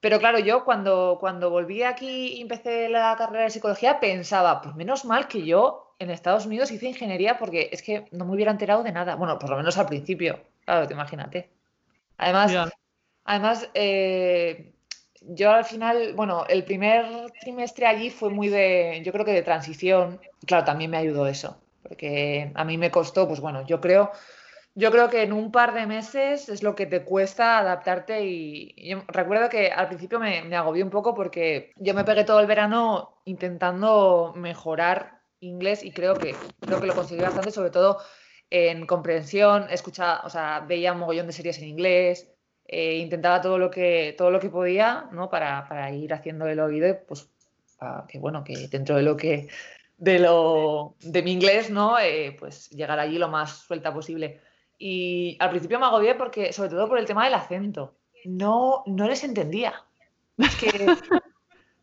[0.00, 4.74] Pero claro, yo cuando, cuando volví aquí y empecé la carrera de psicología pensaba, pues
[4.76, 8.50] menos mal que yo en Estados Unidos hice ingeniería porque es que no me hubiera
[8.50, 9.14] enterado de nada.
[9.14, 10.40] Bueno, por lo menos al principio.
[10.64, 11.50] Claro, te imagínate.
[12.16, 12.72] Además,
[13.26, 14.72] Además, eh,
[15.20, 19.42] yo al final, bueno, el primer trimestre allí fue muy de, yo creo que de
[19.42, 20.20] transición.
[20.46, 24.12] Claro, también me ayudó eso, porque a mí me costó, pues bueno, yo creo,
[24.76, 28.88] yo creo que en un par de meses es lo que te cuesta adaptarte y,
[28.88, 32.38] yo recuerdo que al principio me, me agobié un poco porque yo me pegué todo
[32.38, 37.98] el verano intentando mejorar inglés y creo que, creo que lo conseguí bastante, sobre todo
[38.50, 42.35] en comprensión, escuchaba, o sea, veía un mogollón de series en inglés,
[42.68, 45.30] eh, intentaba todo lo que, todo lo que podía, ¿no?
[45.30, 47.28] Para, para ir haciendo el oído, pues,
[48.08, 49.48] que bueno, que dentro de lo que,
[49.96, 51.98] de lo, de mi inglés, ¿no?
[51.98, 54.40] Eh, pues llegar allí lo más suelta posible.
[54.78, 59.08] Y al principio me agobié porque, sobre todo por el tema del acento, no, no
[59.08, 59.82] les entendía.
[60.36, 60.68] Es que,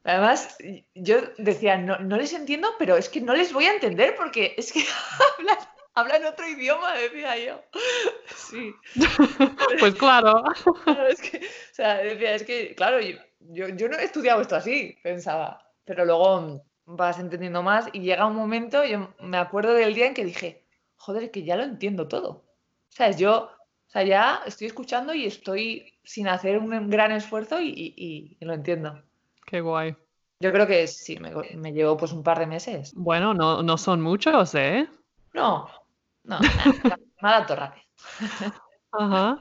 [0.03, 0.57] además,
[0.93, 4.53] yo decía, no, no les entiendo, pero es que no les voy a entender porque
[4.57, 4.81] es que
[5.39, 5.57] hablan
[5.95, 7.61] hablan otro idioma, decía yo.
[8.35, 8.73] Sí.
[9.79, 10.43] pues claro.
[11.09, 13.17] es que, o sea, decía, es que, claro, yo,
[13.69, 15.59] yo, no he estudiado esto así, pensaba.
[15.85, 20.13] Pero luego vas entendiendo más y llega un momento, yo me acuerdo del día en
[20.13, 20.65] que dije,
[20.97, 22.29] joder, que ya lo entiendo todo.
[22.29, 23.49] O sea, yo,
[23.87, 29.01] o sea, ya estoy escuchando y estoy sin hacer un gran esfuerzo y, lo entiendo.
[29.45, 29.95] Qué guay.
[30.39, 32.93] Yo creo que sí, me, me llevó pues un par de meses.
[32.95, 34.87] Bueno, no, no son muchos, ¿eh?
[35.33, 35.67] No,
[36.23, 36.39] no,
[37.21, 37.85] nada, rápido.
[38.91, 39.39] Ajá.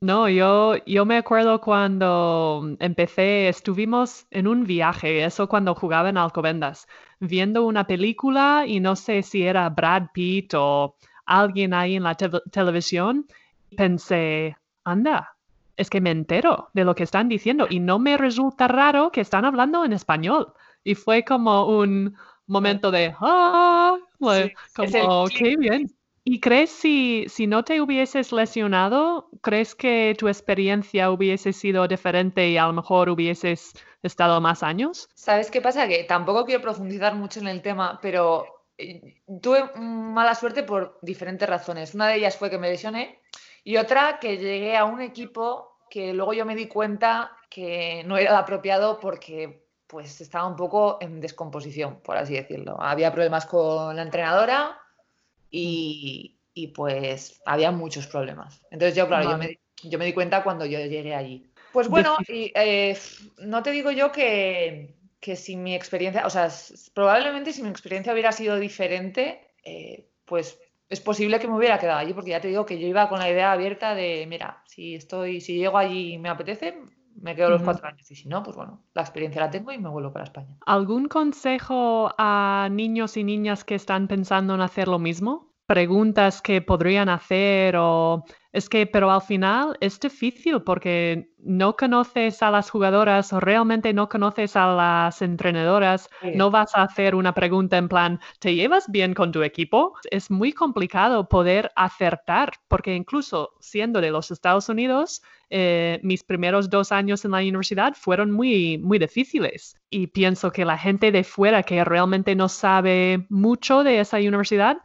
[0.00, 6.18] No, yo, yo me acuerdo cuando empecé, estuvimos en un viaje, eso cuando jugaba en
[6.18, 6.88] Alcobendas,
[7.20, 12.16] viendo una película y no sé si era Brad Pitt o alguien ahí en la
[12.16, 13.26] televisión.
[13.76, 15.36] Pensé, anda,
[15.76, 19.20] es que me entero de lo que están diciendo y no me resulta raro que
[19.20, 20.52] están hablando en español.
[20.82, 25.88] Y fue como un momento de, ah, como, qué bien.
[26.26, 32.48] ¿Y crees si, si no te hubieses lesionado, crees que tu experiencia hubiese sido diferente
[32.48, 35.06] y a lo mejor hubieses estado más años?
[35.14, 35.86] ¿Sabes qué pasa?
[35.86, 38.46] Que tampoco quiero profundizar mucho en el tema, pero
[38.78, 41.94] eh, tuve mala suerte por diferentes razones.
[41.94, 43.20] Una de ellas fue que me lesioné
[43.62, 48.16] y otra que llegué a un equipo que luego yo me di cuenta que no
[48.16, 52.80] era apropiado porque pues estaba un poco en descomposición, por así decirlo.
[52.80, 54.80] Había problemas con la entrenadora
[55.54, 58.60] y, pues había muchos problemas.
[58.70, 59.30] Entonces yo, claro,
[59.82, 61.50] yo, me, di cuenta cuando yo llegué allí.
[61.72, 62.98] Pues bueno, eh,
[63.38, 66.48] no te digo yo que, que, si mi experiencia, o sea,
[66.94, 71.98] probablemente si mi experiencia hubiera sido diferente, eh, pues es posible que me hubiera quedado
[71.98, 74.94] allí, porque ya te digo que yo iba con la idea abierta de, mira, si
[74.94, 76.78] estoy, si llego allí y me apetece,
[77.24, 79.78] me quedo los cuatro años y si no, pues bueno, la experiencia la tengo y
[79.78, 80.58] me vuelvo para España.
[80.66, 85.53] ¿Algún consejo a niños y niñas que están pensando en hacer lo mismo?
[85.66, 88.24] Preguntas que podrían hacer o
[88.54, 93.92] es que, pero al final es difícil porque no conoces a las jugadoras o realmente
[93.92, 96.08] no conoces a las entrenadoras.
[96.34, 99.94] No vas a hacer una pregunta en plan, ¿te llevas bien con tu equipo?
[100.08, 106.70] Es muy complicado poder acertar porque incluso siendo de los Estados Unidos, eh, mis primeros
[106.70, 109.74] dos años en la universidad fueron muy, muy difíciles.
[109.90, 114.76] Y pienso que la gente de fuera que realmente no sabe mucho de esa universidad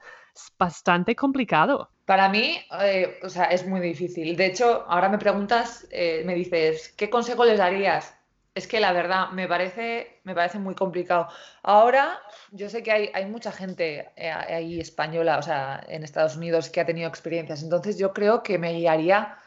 [0.57, 1.89] bastante complicado.
[2.05, 4.35] Para mí, eh, o sea, es muy difícil.
[4.35, 8.15] De hecho, ahora me preguntas, eh, me dices, ¿qué consejo les darías?
[8.55, 11.27] Es que la verdad me parece, me parece muy complicado.
[11.61, 12.19] Ahora,
[12.51, 16.69] yo sé que hay, hay mucha gente eh, ahí española, o sea, en Estados Unidos
[16.69, 17.61] que ha tenido experiencias.
[17.63, 19.37] Entonces, yo creo que me guiaría,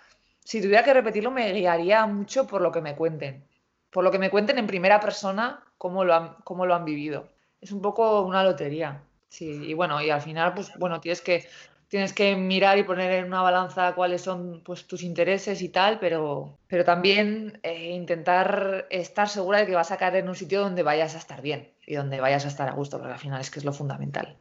[0.45, 3.45] si tuviera que repetirlo, me guiaría mucho por lo que me cuenten.
[3.91, 7.29] Por lo que me cuenten en primera persona cómo lo han, cómo lo han vivido.
[7.61, 9.03] Es un poco una lotería.
[9.33, 11.49] Sí, y bueno, y al final, pues bueno, tienes que
[11.89, 15.99] tienes que mirar y poner en una balanza cuáles son pues, tus intereses y tal,
[15.99, 20.61] pero, pero también eh, intentar estar segura de que vas a caer en un sitio
[20.61, 23.41] donde vayas a estar bien y donde vayas a estar a gusto, porque al final
[23.41, 24.37] es que es lo fundamental.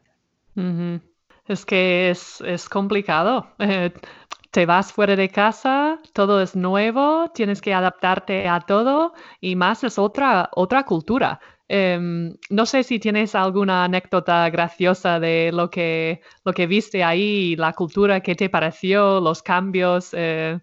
[1.46, 3.54] Es que es, complicado.
[3.60, 3.92] Eh,
[4.50, 9.82] te vas fuera de casa, todo es nuevo, tienes que adaptarte a todo y más
[9.84, 11.40] es otra, otra cultura.
[11.74, 17.56] Em, no sé si tienes alguna anécdota graciosa de lo que, lo que viste ahí,
[17.56, 20.10] la cultura que te pareció, los cambios.
[20.12, 20.58] Eh,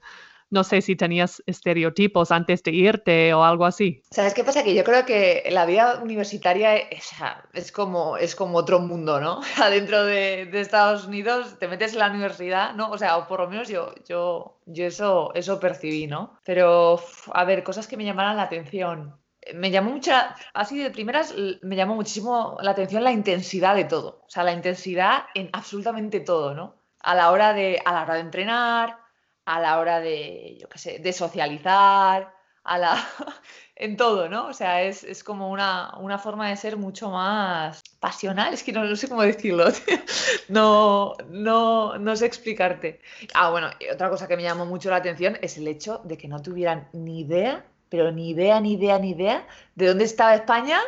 [0.51, 4.03] no sé si tenías estereotipos antes de irte o algo así.
[4.11, 4.63] ¿Sabes qué pasa?
[4.63, 7.09] Que yo creo que la vida universitaria es,
[7.53, 9.41] es como, es como otro mundo, ¿no?
[9.57, 12.91] Adentro de, de, Estados Unidos te metes en la universidad, ¿no?
[12.91, 16.37] O sea, o por lo menos yo, yo, yo eso, eso percibí, ¿no?
[16.45, 17.01] Pero,
[17.33, 19.19] a ver, cosas que me llamaran la atención
[19.53, 24.23] me llamó mucha, así de primeras, me llamó muchísimo la atención la intensidad de todo.
[24.27, 26.75] O sea, la intensidad en absolutamente todo, ¿no?
[27.01, 28.97] A la hora de, a la hora de entrenar,
[29.45, 32.95] a la hora de, yo qué sé, de socializar, a la,
[33.75, 34.47] en todo, ¿no?
[34.47, 38.83] O sea, es, como una, una, forma de ser mucho más pasional, es que no,
[38.83, 39.65] no sé cómo decirlo,
[40.49, 43.01] no, no, no sé explicarte.
[43.33, 46.17] Ah, bueno, y otra cosa que me llamó mucho la atención es el hecho de
[46.17, 50.35] que no tuvieran ni idea pero ni idea, ni idea, ni idea de dónde estaba
[50.35, 50.79] España,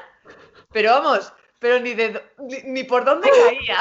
[0.72, 2.22] pero vamos, pero ni, de,
[2.66, 3.80] ni, por dónde caía.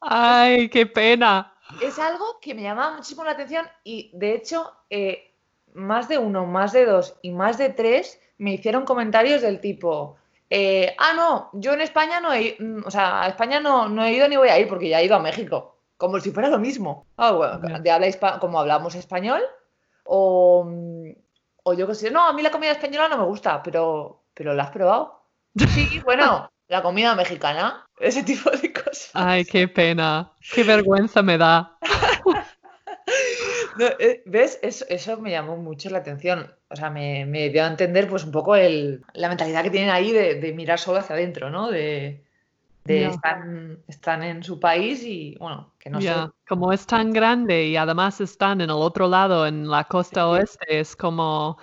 [0.00, 1.54] Ay, qué pena.
[1.82, 5.34] Es algo que me llamaba muchísimo la atención y de hecho eh,
[5.74, 10.16] más de uno, más de dos y más de tres me hicieron comentarios del tipo,
[10.50, 14.04] eh, ah, no, yo en España no he, mm, o sea, a España no, no
[14.04, 16.48] he ido ni voy a ir porque ya he ido a México, como si fuera
[16.48, 17.06] lo mismo.
[17.16, 19.42] Ah, bueno, de habla como hablamos español
[20.04, 21.10] o mm,
[21.68, 24.62] o yo sé, no, a mí la comida española no me gusta, pero, pero ¿la
[24.64, 25.24] has probado?
[25.56, 29.10] Sí, bueno, la comida mexicana, ese tipo de cosas.
[29.14, 31.76] Ay, qué pena, qué vergüenza me da.
[33.78, 34.58] Eh, ¿Ves?
[34.62, 36.50] Eso, me llamó mucho la atención.
[36.70, 40.12] O sea, me, dio a entender pues un poco el, la mentalidad que tienen ahí
[40.12, 41.70] de, mirar solo hacia adentro, ¿no?
[41.70, 42.24] De,
[42.86, 43.06] de
[43.88, 46.12] están, en su país y bueno, que no sé.
[46.48, 50.80] Como es tan grande y además están en el otro lado, en la costa oeste,
[50.80, 51.58] es como...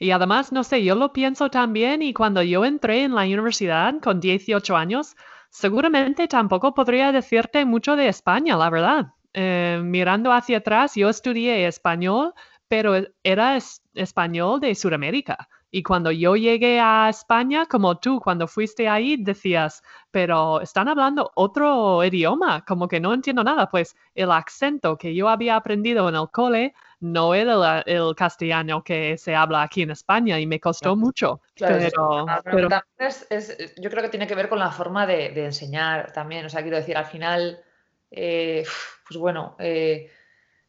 [0.00, 3.94] Y además, no sé, yo lo pienso también y cuando yo entré en la universidad
[4.00, 5.16] con 18 años,
[5.50, 9.06] seguramente tampoco podría decirte mucho de España, la verdad.
[9.34, 12.32] eh, mirando hacia atrás, yo estudié español,
[12.68, 13.58] pero era
[13.94, 15.48] español de Sudamérica.
[15.70, 21.30] Y cuando yo llegué a España, como tú, cuando fuiste ahí, decías, pero están hablando
[21.34, 23.68] otro idioma, como que no entiendo nada.
[23.68, 29.18] Pues el acento que yo había aprendido en el cole no era el, castellano que
[29.18, 31.42] se habla aquí en España y me costó mucho.
[31.54, 32.26] pero,
[33.76, 36.46] yo creo que tiene que ver con la forma de, enseñar también.
[36.46, 37.62] O sea, quiero decir, al final,
[38.10, 38.64] eh,
[39.06, 40.10] pues bueno, eh,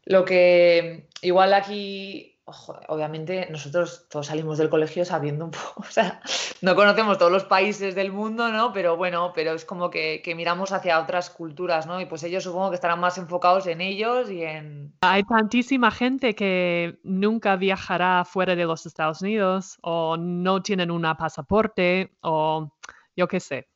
[0.04, 2.38] lo que igual aquí
[2.88, 6.22] obviamente nosotros todos salimos del colegio sabiendo un poco, o sea,
[6.62, 8.74] no conocemos todos los países del mundo, ¿no?
[8.74, 12.00] Pero bueno, pero es como que, miramos hacia otras culturas, ¿no?
[12.00, 14.93] Y pues ellos supongo que estarán más enfocados en ellos y en...
[15.02, 21.02] Hay tantísima gente que nunca viajará fuera de los Estados Unidos o no tienen un
[21.18, 22.72] pasaporte o
[23.16, 23.68] yo qué sé,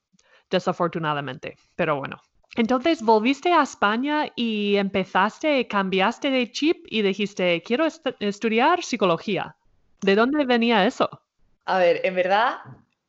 [0.49, 2.21] desafortunadamente, pero bueno.
[2.55, 7.85] Entonces volviste a España y empezaste, cambiaste de chip y dijiste, quiero
[8.19, 9.55] estudiar psicología.
[10.01, 11.09] ¿De dónde venía eso?
[11.65, 12.57] A ver, en verdad,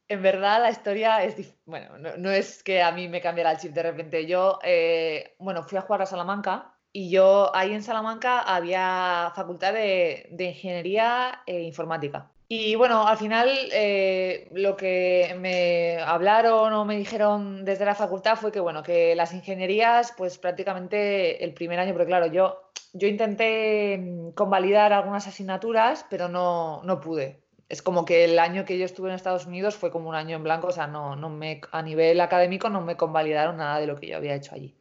[0.08, 3.72] en verdad la historia es, bueno, no, es que a mí me cambiara el chip
[3.72, 4.26] de repente.
[4.26, 9.74] Yo, eh, bueno, fui a jugar a Salamanca y yo ahí en Salamanca había facultad
[9.74, 12.33] de, de ingeniería e informática.
[12.46, 18.36] Y bueno, al final eh, lo que me hablaron o me dijeron desde la facultad
[18.36, 23.08] fue que bueno, que las ingenierías, pues prácticamente el primer año, porque claro, yo, yo
[23.08, 27.40] intenté mm, convalidar algunas asignaturas, pero no, no pude.
[27.70, 30.36] Es como que el año que yo estuve en Estados Unidos fue como un año
[30.36, 33.86] en blanco, o sea, no, no me, a nivel académico no me convalidaron nada de
[33.86, 34.74] lo que yo había hecho allí.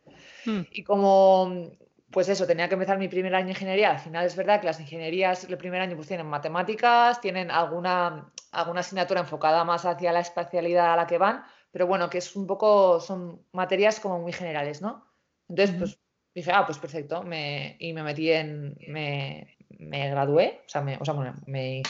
[0.46, 0.64] Hmm.
[0.70, 1.72] Y como
[2.14, 3.92] pues eso, tenía que empezar mi primer año de ingeniería.
[3.92, 8.32] Al final es verdad que las ingenierías el primer año pues tienen matemáticas, tienen alguna,
[8.52, 12.36] alguna asignatura enfocada más hacia la especialidad a la que van, pero bueno, que es
[12.36, 15.04] un poco, son materias como muy generales, ¿no?
[15.50, 16.00] Entonces, pues
[16.36, 20.98] dije, ah, pues perfecto, me, y me metí en, me, me gradué, o sea, me,
[20.98, 21.82] o sea me, me,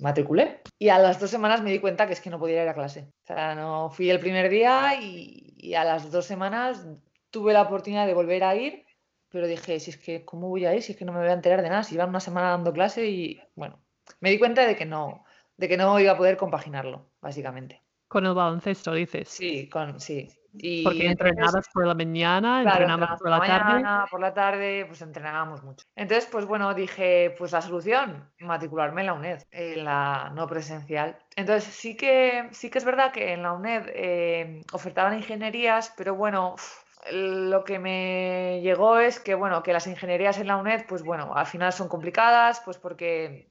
[0.00, 2.68] matriculé y a las dos semanas me di cuenta que es que no podía ir
[2.70, 3.12] a clase.
[3.24, 6.86] O sea, no fui el primer día y, y a las dos semanas
[7.30, 8.85] tuve la oportunidad de volver a ir
[9.36, 10.82] pero dije, si es que, ¿cómo voy a ir?
[10.82, 13.06] Si es que no me voy a enterar de nada, si una semana dando clase
[13.06, 13.78] y, bueno,
[14.20, 15.26] me di cuenta de que no,
[15.58, 17.82] de que no iba a poder compaginarlo, básicamente.
[18.08, 19.28] Con el baloncesto, dices.
[19.28, 20.30] Sí, con, sí.
[20.54, 23.84] Y Porque entrenabas por la mañana, entrenabas por la, tarde.
[24.10, 25.84] Por la tarde, pues entrenábamos mucho.
[25.94, 31.18] Entonces, pues bueno, dije, pues la solución, matricularme en la UNED, en la no presencial.
[31.36, 36.14] Entonces, sí que, sí que es verdad que en la UNED eh, ofertaban ingenierías, pero
[36.14, 36.56] bueno,
[37.12, 41.34] lo que me llegó es que, bueno, que las ingenierías en la UNED, pues bueno,
[41.34, 43.48] al final son complicadas, pues porque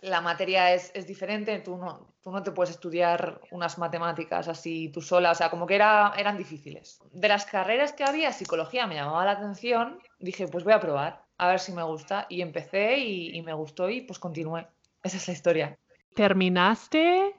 [0.00, 5.02] la materia es, diferente, tú no, tú no te puedes estudiar unas matemáticas así tú
[5.02, 7.00] sola, o sea, como que era, eran difíciles.
[7.12, 11.24] De las carreras que había, psicología me llamaba la atención, dije, pues voy a probar,
[11.36, 14.66] a ver si me gusta, y empecé y, y me gustó y pues continué.
[15.02, 15.78] Esa es la historia.
[16.14, 17.34] ¿Terminaste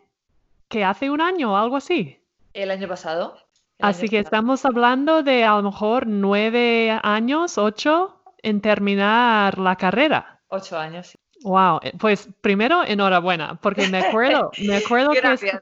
[0.68, 2.20] que hace un año o algo así?
[2.54, 3.38] El año pasado.
[3.80, 10.42] Así que estamos hablando de a lo mejor nueve años, ocho, en terminar la carrera.
[10.50, 11.18] Ocho años.
[11.44, 15.60] Wow, eh, pues primero enhorabuena, porque me acuerdo, me acuerdo que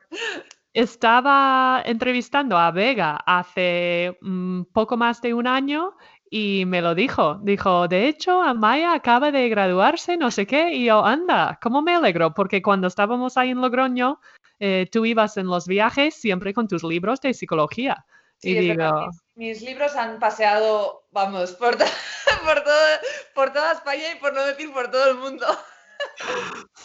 [0.73, 5.95] estaba entrevistando a Vega hace mm, poco más de un año
[6.29, 7.39] y me lo dijo.
[7.43, 11.95] Dijo, de hecho, Amaya acaba de graduarse, no sé qué, y yo, anda, ¿cómo me
[11.95, 12.33] alegro?
[12.33, 14.19] Porque cuando estábamos ahí en Logroño,
[14.59, 18.05] eh, tú ibas en los viajes siempre con tus libros de psicología.
[18.41, 19.09] y digo...
[19.35, 21.77] mis, libros han paseado, vamos, por,
[22.45, 22.63] por,
[23.33, 25.45] por toda España y por no decir por todo el mundo.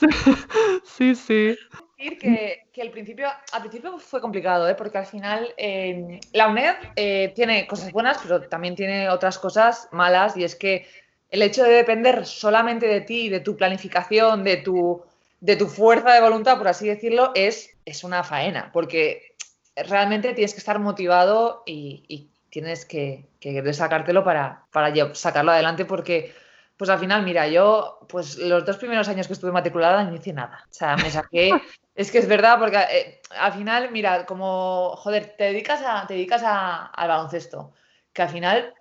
[0.84, 1.56] sí, sí.
[1.96, 4.74] Que, que el principio, al principio fue complicado, ¿eh?
[4.74, 9.88] porque al final em, la UNED eh, tiene cosas buenas, pero también tiene otras cosas
[9.92, 10.88] malas, y es que
[11.30, 15.00] el hecho de depender solamente de ti, de tu planificación, de tu,
[15.42, 19.34] de tu fuerza de voluntad, por así decirlo, es, es una faena, porque
[19.74, 26.32] realmente tienes que estar motivado y, tienes que, que sacártelo para, para sacarlo adelante, porque
[26.76, 30.32] pues al final, mira, yo, pues los dos primeros años que estuve matriculada no hice
[30.32, 30.64] nada.
[30.70, 31.50] O sea, me saqué.
[31.94, 36.14] es que es verdad, porque eh, al final, mira, como, joder, te dedicas, a, te
[36.14, 37.72] dedicas al baloncesto,
[38.12, 38.74] que al final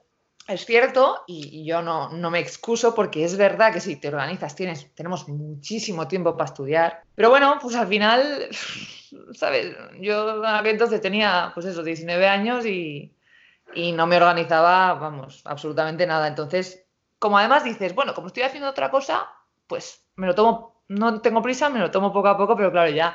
[0.54, 4.94] es cierto, y, yo no, me excuso porque es verdad que si te organizas, tienes,
[4.96, 7.04] tenemos muchísimo tiempo para estudiar.
[7.16, 8.50] Pero bueno, pues al final,
[9.34, 9.76] ¿sabes?
[10.00, 13.16] Yo entonces tenía, pues eso, 19 años y,
[13.74, 16.28] y no me organizaba, vamos, absolutamente nada.
[16.28, 16.86] Entonces,
[17.20, 19.28] como además dices, bueno, como estoy haciendo otra cosa,
[19.68, 22.90] pues me lo tomo, no tengo prisa, me lo tomo poco a poco, pero claro,
[22.90, 23.14] ya,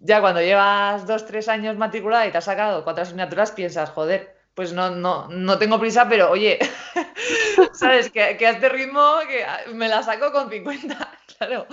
[0.00, 4.33] ya cuando llevas dos, tres años matriculada y te has sacado cuatro asignaturas, piensas, joder,
[4.54, 6.58] pues no, no, no tengo prisa, pero oye,
[7.72, 8.10] ¿sabes?
[8.10, 11.66] Que, que, a este ritmo que me la saco con 50, claro.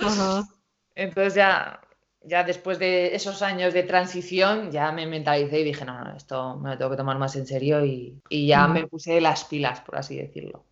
[0.94, 1.80] Entonces ya,
[2.22, 6.56] ya después de esos años de transición, ya me mentalicé y dije, no, no, esto
[6.56, 9.80] me lo tengo que tomar más en serio y, y ya me puse las pilas,
[9.80, 10.64] por así decirlo.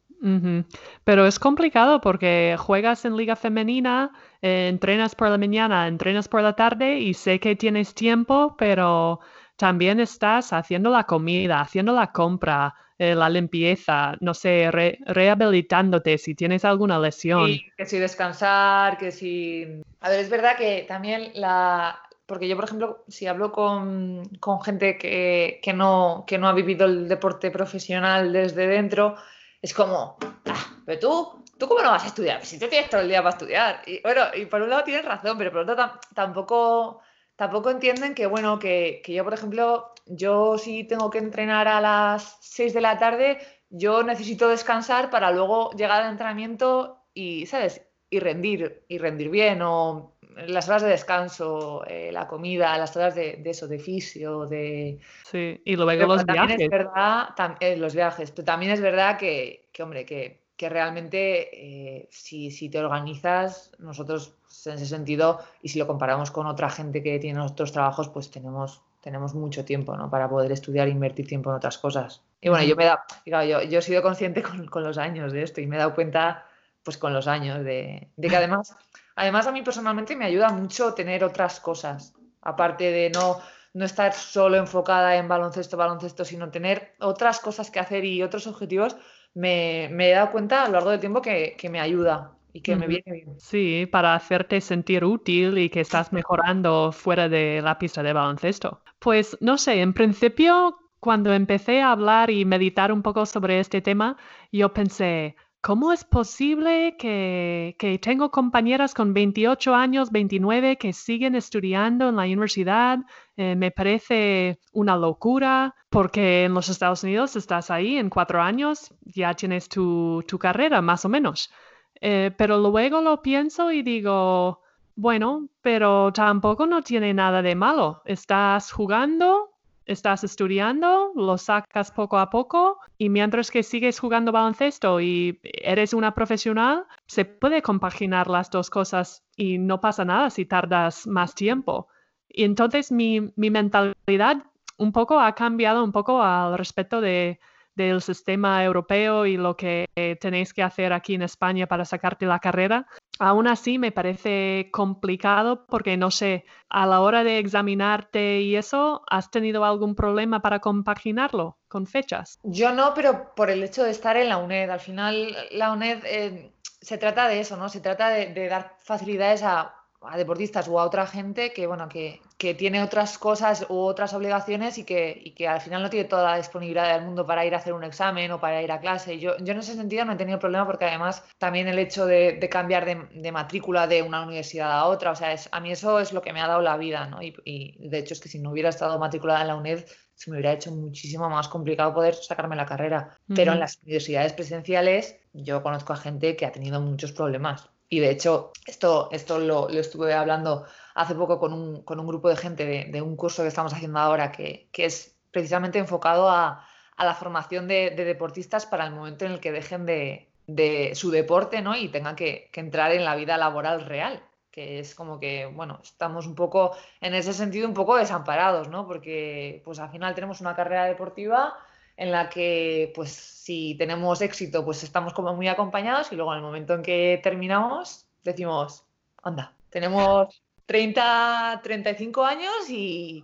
[1.05, 6.43] Pero es complicado porque juegas en liga femenina, eh, entrenas por la mañana, entrenas por
[6.43, 9.21] la tarde y sé que tienes tiempo, pero
[9.61, 16.35] también estás haciendo la comida, haciendo la compra, eh, la limpieza, no sé, rehabilitándote si
[16.35, 17.47] tienes alguna lesión.
[17.47, 19.83] Sí, que si descansar, que si...
[20.01, 22.01] A ver, es verdad que también la...
[22.25, 24.23] Porque yo, por ejemplo, si hablo con,
[24.65, 29.17] gente que, no, que no ha vivido el deporte profesional desde dentro,
[29.61, 32.43] es como, ah, pero tú, ¿tú cómo no vas a estudiar?
[32.47, 33.83] Si tú tienes todo el día para estudiar.
[33.85, 35.77] Y bueno, y por un lado tienes razón, pero por otro
[36.15, 37.03] tampoco,
[37.41, 42.36] tampoco entienden que, bueno, que, yo, por ejemplo, yo si tengo que entrenar a las
[42.43, 43.38] 6 de la tarde,
[43.70, 47.80] yo necesito descansar para luego llegar al entrenamiento y, ¿sabes?
[48.11, 50.18] Y rendir, y rendir bien, o
[50.49, 54.99] las horas de descanso, eh, la comida, las horas de, eso, de fisio, de...
[55.24, 56.61] Sí, y luego los viajes.
[56.61, 57.30] Es verdad,
[57.61, 63.73] eh, los viajes, pero también es verdad que, hombre, que, realmente eh, si, te organizas,
[63.79, 64.35] nosotros
[64.67, 68.31] en ese sentido, y si lo comparamos con otra gente que tiene otros trabajos, pues
[68.31, 70.11] tenemos, tenemos mucho tiempo ¿no?
[70.11, 72.23] para poder estudiar e invertir tiempo en otras cosas.
[72.41, 75.43] Y bueno, yo me da, yo, yo he sido consciente con, con, los años de
[75.43, 76.47] esto y me he dado cuenta
[76.83, 78.75] pues con los años de, de que además
[79.21, 83.39] Además, a mí personalmente me ayuda mucho tener otras cosas, aparte de no,
[83.75, 88.47] no estar solo enfocada en baloncesto, baloncesto, sino tener otras cosas que hacer y otros
[88.47, 88.97] objetivos,
[89.35, 92.87] me, he dado cuenta a lo largo del tiempo que, me ayuda y que me
[92.87, 93.35] viene bien.
[93.39, 98.83] Sí, para hacerte sentir útil y que estás mejorando fuera de la pista de baloncesto.
[98.99, 103.81] Pues no sé, en principio, cuando empecé a hablar y meditar un poco sobre este
[103.81, 104.16] tema,
[104.53, 112.09] yo pensé, ¿Cómo es posible que, tengo compañeras con 28 años, 29, que siguen estudiando
[112.09, 113.01] en la universidad?
[113.37, 118.95] Eh, me parece una locura porque en los Estados Unidos estás ahí en cuatro años,
[119.03, 121.53] ya tienes tu, carrera más o menos.
[122.01, 124.63] Eh, pero luego lo pienso y digo,
[124.97, 128.01] bueno, pero tampoco no tiene nada de malo.
[128.07, 129.49] Estás jugando,
[129.91, 135.93] estás estudiando, lo sacas poco a poco y mientras que sigues jugando baloncesto y eres
[135.95, 141.34] una profesional, se puede compaginar las dos cosas y no pasa nada si tardas más
[141.34, 141.88] tiempo.
[142.28, 144.45] Y entonces mi, mi mentalidad
[144.76, 147.41] un poco ha cambiado un poco al respecto de,
[147.85, 149.87] del sistema europeo y lo que
[150.20, 152.87] tenéis que hacer aquí en España para sacarte la carrera.
[153.18, 159.03] Aún así me parece complicado porque no sé, a la hora de examinarte y eso,
[159.09, 162.39] ¿has tenido algún problema para compaginarlo con fechas?
[162.43, 164.70] Yo no, pero por el hecho de estar en la UNED.
[164.70, 167.68] Al final, la UNED eh, se trata de eso, ¿no?
[167.68, 172.20] Se trata de dar facilidades a a deportistas o a otra gente que, bueno, que,
[172.38, 176.09] que, tiene otras cosas u otras obligaciones y que, y que al final no tiene
[176.09, 178.80] toda la disponibilidad del mundo para ir a hacer un examen o para ir a
[178.80, 179.18] clase.
[179.18, 182.38] Yo, yo en ese sentido no he tenido problema porque además también el hecho de,
[182.40, 185.70] de cambiar de, de, matrícula de una universidad a otra, o sea, es, a mí
[185.70, 187.22] eso es lo que me ha dado la vida, ¿no?
[187.22, 189.84] Y, y de hecho es que si no hubiera estado matriculada en la UNED,
[190.14, 193.16] se me hubiera hecho muchísimo más complicado poder sacarme la carrera.
[193.34, 197.99] Pero en las universidades presenciales yo conozco a gente que ha tenido muchos problemas y
[197.99, 200.64] de hecho, esto, esto lo, estuve hablando
[200.95, 203.99] hace poco con un, con un grupo de gente de, un curso que estamos haciendo
[203.99, 206.64] ahora que, que es precisamente enfocado a,
[206.97, 211.11] a la formación de, deportistas para el momento en el que dejen de, de su
[211.11, 211.76] deporte ¿no?
[211.76, 214.22] y tengan que, que, entrar en la vida laboral real,
[214.53, 218.86] que es como que, bueno, estamos un poco, en ese sentido, un poco desamparados, ¿no?
[218.86, 221.57] Porque pues al final tenemos una carrera deportiva
[222.01, 226.38] en la que, pues, si tenemos éxito, pues estamos como muy acompañados y luego en
[226.38, 228.86] el momento en que terminamos, decimos,
[229.22, 233.22] anda, tenemos 30, 35 años y,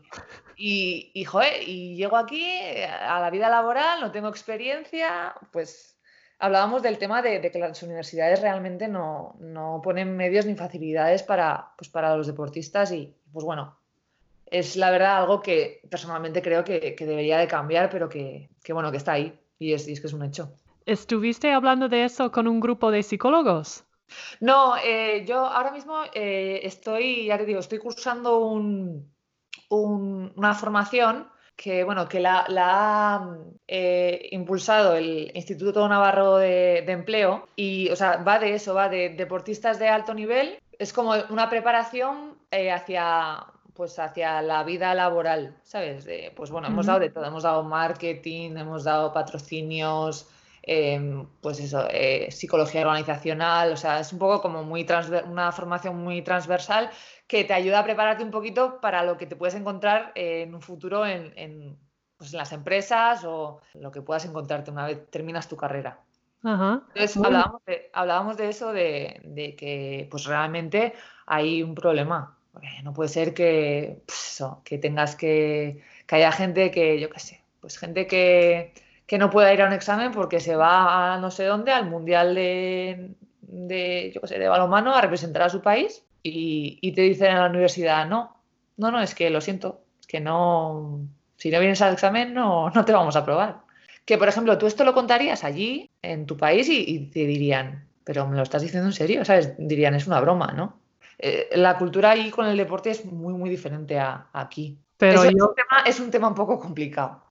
[0.59, 1.27] y, y,
[1.67, 2.45] y llego aquí
[2.85, 5.99] a la vida laboral, no tengo experiencia, pues
[6.39, 11.23] hablábamos del tema de, de que las universidades realmente no, no, ponen medios ni facilidades
[11.23, 13.79] para, pues, para los deportistas y, pues bueno,
[14.47, 18.97] es la verdad algo que personalmente creo que, debería de cambiar, pero que, bueno, que
[18.99, 20.53] está ahí y es, es, que es un hecho.
[20.85, 23.85] ¿Estuviste hablando de eso con un grupo de psicólogos?
[24.41, 29.13] No, eh, yo ahora mismo eh, estoy, ya te digo, estoy cursando un,
[29.69, 33.37] una formación que, bueno, que la, ha
[33.67, 38.89] eh, impulsado el Instituto Navarro de, de, Empleo y, o sea, va de eso, va
[38.89, 40.61] de deportistas de alto nivel.
[40.79, 43.45] Es como una preparación hacia
[43.77, 46.09] pues hacia la vida laboral, ¿sabes?
[46.35, 50.29] pues bueno, hemos dado de todo, hemos dado marketing, hemos dado patrocinios,
[50.63, 54.87] em, pues eso, eh, psicología organizacional, o sea, es un poco como muy
[55.27, 56.91] una formación muy transversal
[57.27, 60.63] que te ayuda a prepararte un poquito para lo que te puedes encontrar en un
[60.63, 61.79] futuro en,
[62.17, 66.01] pues en las empresas o lo que puedas encontrarte una vez terminas tu carrera.
[66.95, 67.17] Entonces
[67.93, 70.95] hablábamos de, eso, de, que pues realmente
[71.27, 72.36] hay un problema.
[72.83, 77.43] No puede ser que, pues que tengas que, que haya gente que, yo qué sé,
[77.61, 78.73] pues gente que,
[79.19, 82.35] no pueda ir a un examen porque se va a no sé dónde, al mundial
[82.35, 87.03] de, de yo qué sé, de balonmano a representar a su país y, y, te
[87.03, 88.37] dicen en la universidad, no,
[88.77, 91.01] no, no, es que lo siento, es que no,
[91.37, 93.61] si no vienes al examen no, no te vamos a aprobar.
[94.05, 98.27] Que, por ejemplo, tú esto lo contarías allí, en tu país, y, te dirían, pero
[98.27, 99.55] me lo estás diciendo en serio, ¿sabes?
[99.59, 100.79] Dirían, es una broma, ¿no?
[101.19, 104.79] Eh, la cultura ahí con el deporte es muy, muy diferente a, aquí.
[104.99, 107.23] Pero es, un tema, es un tema un poco complicado.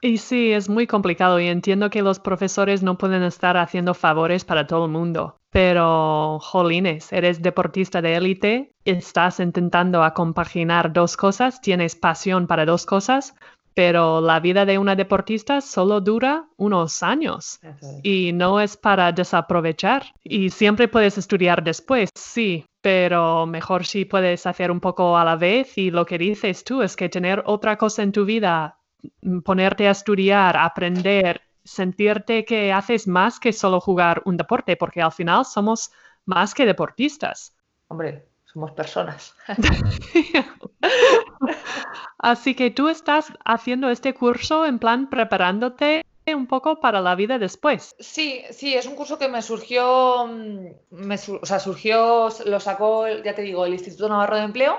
[0.00, 4.44] Y sí, es muy complicado y entiendo que los profesores no pueden estar haciendo favores
[4.44, 5.38] para todo el mundo.
[5.48, 12.84] Pero, jolines, eres deportista de élite, estás intentando acompaginar dos cosas, tienes pasión para dos
[12.84, 13.34] cosas,
[13.72, 17.60] pero la vida de una deportista solo dura unos años
[18.02, 20.04] y no es para desaprovechar.
[20.22, 25.36] Y siempre puedes estudiar después, sí, pero mejor si puedes hacer un poco a la
[25.36, 28.76] vez y lo que dices tú es que tener otra cosa en tu vida,
[29.22, 35.00] mm, ponerte a estudiar, aprender, sentirte que haces más que solo jugar un deporte, porque
[35.00, 35.92] al final somos
[36.26, 37.56] más que deportistas.
[37.88, 39.34] Hombre, somos personas.
[42.18, 47.38] Así que tú estás haciendo este curso en plan preparándote un poco para la vida
[47.38, 47.94] después.
[47.98, 53.08] Sí, sí, es un curso que me surgió, mm, me, o sea, surgió, lo sacó,
[53.08, 54.78] ya te digo, el Instituto Navarro de Empleo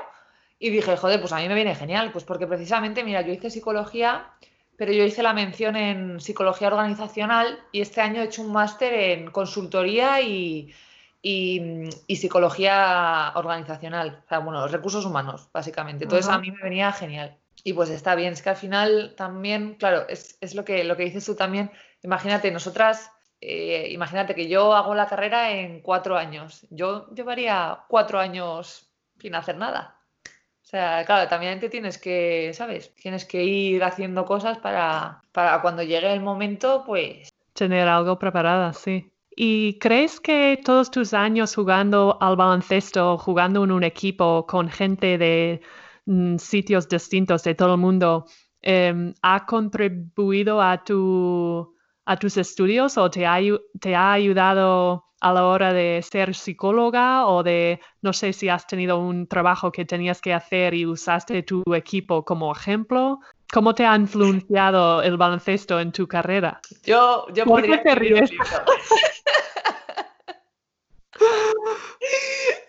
[0.58, 3.50] y dije, joder, pues a mí me viene genial, pues porque precisamente, mira, yo hice
[3.50, 4.32] psicología,
[4.78, 8.94] pero yo hice la mención en psicología organizacional y este año he hecho un máster
[8.94, 10.74] en consultoría y,
[11.22, 16.06] y, psicología organizacional, o sea, bueno, los recursos humanos, básicamente.
[16.06, 17.38] Entonces a mí me venía genial.
[17.68, 20.96] Y pues está bien, es que al final también, claro, es, es lo, que, lo
[20.96, 21.72] que dices tú también.
[22.04, 23.12] Imagínate, nosotras,
[23.42, 26.68] eh, imagínate que yo hago la carrera en cuatro años.
[26.70, 28.88] Yo llevaría cuatro años
[29.20, 30.00] sin hacer nada.
[30.28, 32.94] O sea, claro, también te tienes que, ¿sabes?
[32.94, 37.30] Tienes que ir haciendo cosas para, para cuando llegue el momento, pues...
[37.54, 39.12] Tener algo preparado, sí.
[39.36, 45.18] ¿Y crees que todos tus años jugando al baloncesto, jugando en un equipo con gente
[45.18, 45.62] de
[46.06, 48.26] mm, sitios distintos de todo el mundo,
[48.62, 51.76] em, ha contribuido a, tu,
[52.06, 53.40] a tus estudios o te ha,
[53.80, 58.68] te ha ayudado a la hora de ser psicóloga o de, no sé si has
[58.68, 63.20] tenido un trabajo que tenías que hacer y usaste tu equipo como ejemplo?
[63.52, 66.60] ¿Cómo te ha influenciado el baloncesto en tu carrera?
[66.84, 68.30] Yo, yo ¿Por qué te ríes?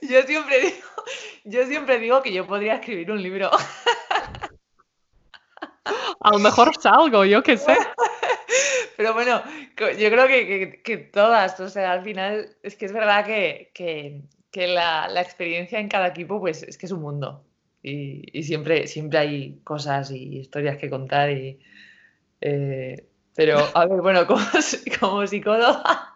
[0.00, 0.86] yo siempre digo,
[1.44, 3.50] yo siempre digo que yo podría escribir un libro.
[6.20, 7.76] A lo mejor salgo, yo qué sé.
[8.96, 9.42] Pero bueno,
[9.76, 14.22] yo creo que, todas, o sea, al final es que es verdad que,
[14.54, 17.44] la, la, experiencia en cada equipo, pues es que es un mundo
[17.86, 21.30] y, siempre, siempre hay cosas y historias que contar.
[21.30, 21.58] Y,
[22.40, 24.44] eh, pero, a ver, bueno, como,
[24.98, 26.14] como psicóloga,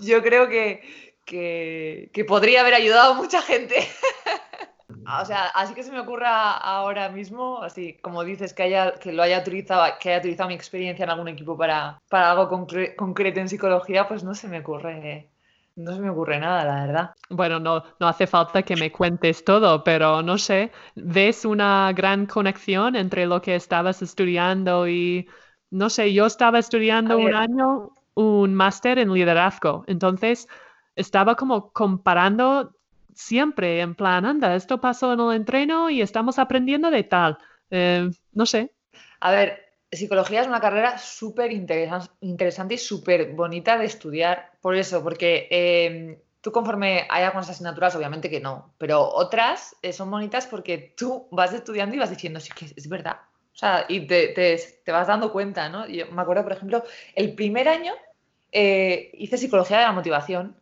[0.00, 0.82] yo creo que,
[1.30, 3.76] que, podría haber ayudado a mucha gente.
[5.22, 9.12] o sea, así que se me ocurra ahora mismo, así como dices, que, haya, que
[9.12, 12.48] lo haya utilizado, que haya utilizado mi experiencia en algún equipo para, para algo
[12.96, 15.28] concreto en psicología, pues no se me ocurre
[15.76, 17.10] no se me ocurre nada, la verdad.
[17.30, 22.26] Bueno, no, no hace falta que me cuentes todo, pero no sé, ¿ves una gran
[22.26, 25.26] conexión entre lo que estabas estudiando y,
[25.70, 30.48] no sé, yo estaba estudiando un año un máster en liderazgo, entonces
[31.00, 32.76] estaba como comparando
[33.14, 37.38] siempre, en plan, anda, esto pasó en el entreno y estamos aprendiendo de tal.
[37.70, 38.72] Eh, no sé.
[39.20, 44.52] A ver, psicología es una carrera súper interesante y súper bonita de estudiar.
[44.60, 49.92] Por eso, porque em, tú conforme hay algunas asignaturas, obviamente que no, pero otras eh,
[49.92, 53.16] son bonitas porque tú vas estudiando y vas diciendo, sí, que es verdad.
[53.52, 55.86] O sea, y te, te, vas dando cuenta, ¿no?
[55.86, 56.82] Yo me acuerdo, por ejemplo,
[57.14, 57.92] el primer año
[58.52, 60.59] eh, hice psicología de la motivación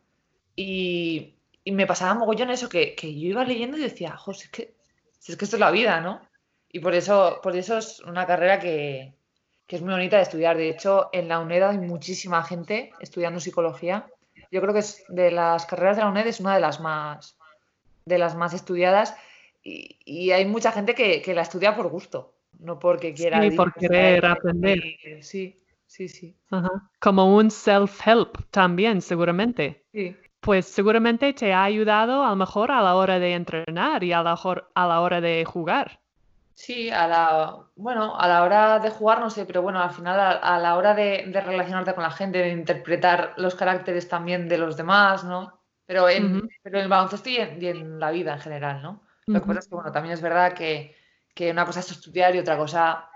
[0.60, 4.50] y, y me pasaba mogollón eso, que, que, yo iba leyendo y decía, José, es
[4.50, 4.74] que,
[5.24, 6.20] es que esto es la vida, ¿no?
[6.72, 9.14] Y por eso, por eso es una carrera que,
[9.68, 10.56] que es muy bonita de estudiar.
[10.56, 14.08] De hecho, en la UNED hay muchísima gente estudiando psicología.
[14.50, 17.36] Yo creo que es de las carreras de la UNED es una de las más,
[18.04, 19.14] de las más estudiadas.
[19.62, 23.40] y, hay mucha gente que, la estudia por gusto, no porque quiera.
[23.42, 24.82] Sí, por querer aprender.
[25.20, 25.54] Sí,
[25.86, 26.34] sí, sí.
[26.98, 29.84] Como un self-help también, seguramente.
[29.92, 30.16] Sí.
[30.40, 34.22] Pues seguramente te ha ayudado a lo mejor a la hora de entrenar y a
[34.22, 34.38] la,
[34.74, 36.00] a la hora de jugar.
[36.58, 40.18] Sí, a la, bueno, a la hora de jugar no sé, pero bueno, al final
[40.18, 44.76] a, la hora de, relacionarte con la gente, de interpretar los caracteres también de los
[44.76, 45.60] demás, ¿no?
[45.86, 49.02] Pero en, pero en el baloncesto y en, la vida en general, ¿no?
[49.26, 50.96] Lo que pasa es que, bueno, también es verdad que,
[51.48, 53.08] una cosa es estudiar y otra cosa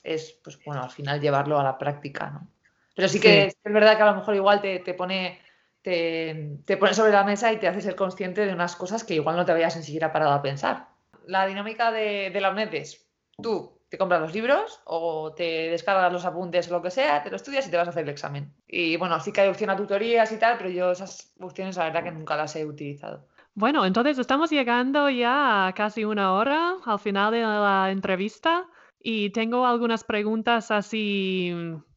[0.00, 2.46] es, pues bueno, al final llevarlo a la práctica, ¿no?
[2.94, 5.40] Pero sí que Es, verdad que a lo mejor igual te, pone
[5.84, 9.14] te, te pone sobre la mesa y te hace ser consciente de unas cosas que
[9.14, 10.94] igual no te habías ni siquiera parado a pensar
[11.26, 13.06] la dinámica de, la UNED es,
[13.40, 17.30] tú te compras los libros o te descargas los apuntes o lo que sea, te
[17.30, 18.52] lo estudias y te vas a hacer el examen.
[18.66, 21.84] Y bueno, sí que hay opción a tutorías y tal, pero yo esas opciones la
[21.84, 23.26] verdad que nunca las he utilizado.
[23.54, 28.66] Bueno, entonces estamos llegando ya a casi una hora al final de la entrevista
[28.98, 31.54] y tengo algunas preguntas así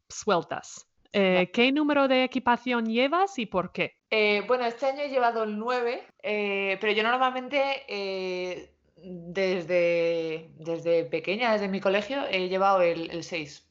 [0.08, 0.88] sueltas.
[1.20, 3.98] Eh, ¿Qué número de equipación llevas y por qué?
[4.12, 8.70] Eh, bueno, este año he llevado el 9, eh, pero yo normalmente
[9.02, 13.68] desde, desde pequeña, desde mi colegio, he llevado el, el 6,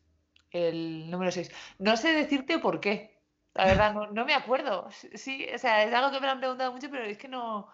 [0.51, 1.53] el número 6.
[1.79, 3.17] No sé decirte por qué,
[3.57, 4.89] la verdad, no, me acuerdo.
[5.15, 7.69] Sí, o sea, es algo que me han preguntado mucho, pero es que no,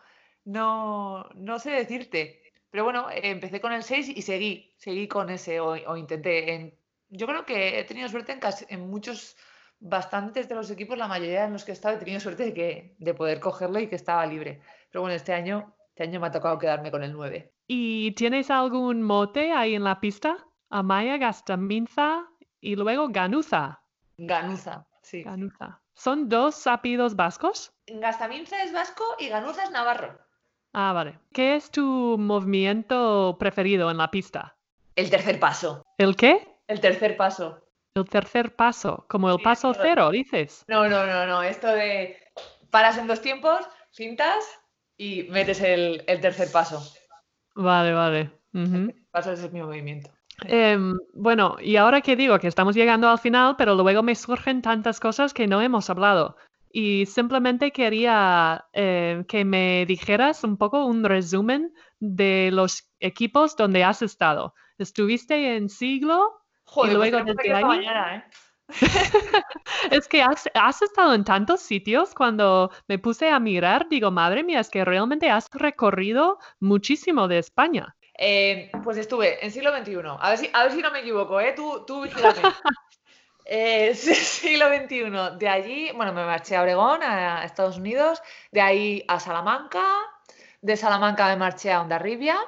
[0.44, 2.42] no, no sé decirte.
[2.70, 6.52] Pero bueno, empecé con el 6 y seguí, seguí con ese, o, intenté.
[6.54, 6.74] En,
[7.08, 9.36] yo creo que he tenido suerte en, casi, en muchos,
[9.83, 12.55] bastantes de los equipos, la mayoría en los que he estado, he tenido suerte de,
[12.55, 14.61] que, de poder cogerlo y que estaba libre.
[14.91, 17.53] Pero bueno, este año este año me ha tocado quedarme con el 9.
[17.66, 20.39] ¿Y tienes algún mote ahí en la pista?
[20.70, 22.26] Amaya, Gastaminza
[22.62, 23.83] y luego Ganuza.
[24.16, 25.22] Ganuza, sí.
[25.22, 25.83] Ganuza.
[25.93, 27.74] ¿Son dos apellidos vascos?
[27.87, 30.18] Gastaminza es vasco y Ganuza es navarro.
[30.72, 31.18] Ah, vale.
[31.35, 34.57] ¿Qué es tu movimiento preferido en la pista?
[34.97, 35.83] El tercer paso.
[35.99, 36.57] ¿El qué?
[36.68, 37.62] El tercer paso.
[37.95, 40.64] El tercer paso, como el paso cero, dices.
[40.66, 41.43] No, no, no, no.
[41.43, 42.16] Esto de
[42.70, 44.43] paras en dos tiempos, cintas
[44.97, 46.82] y metes el, tercer paso.
[47.55, 48.30] Vale, vale.
[48.55, 50.11] El paso es mi movimiento.
[50.45, 54.62] Em, bueno, y ahora que digo que estamos llegando al final, pero luego me surgen
[54.62, 56.36] tantas cosas que no hemos hablado.
[56.72, 63.84] Y simplemente quería eh, que me dijeras un poco un resumen de los equipos donde
[63.84, 64.55] has estado.
[64.78, 66.41] Estuviste en siglo
[66.72, 67.64] Joder, y pues luego desde ahí...
[67.64, 68.24] Mañana, ¿eh?
[69.90, 74.60] es que has, estado en tantos sitios cuando me puse a mirar, digo, madre mía,
[74.60, 77.94] es que realmente has recorrido muchísimo de España.
[78.18, 81.40] Eh, pues estuve en siglo XXI, a ver si, a ver si no me equivoco,
[81.40, 81.52] ¿eh?
[81.54, 82.04] Tú, tú
[83.44, 89.04] eh, siglo XXI, de allí, bueno, me marché a Oregón, a Estados Unidos, de ahí
[89.08, 89.84] a Salamanca,
[90.62, 92.38] de Salamanca me marché a Ondarribia,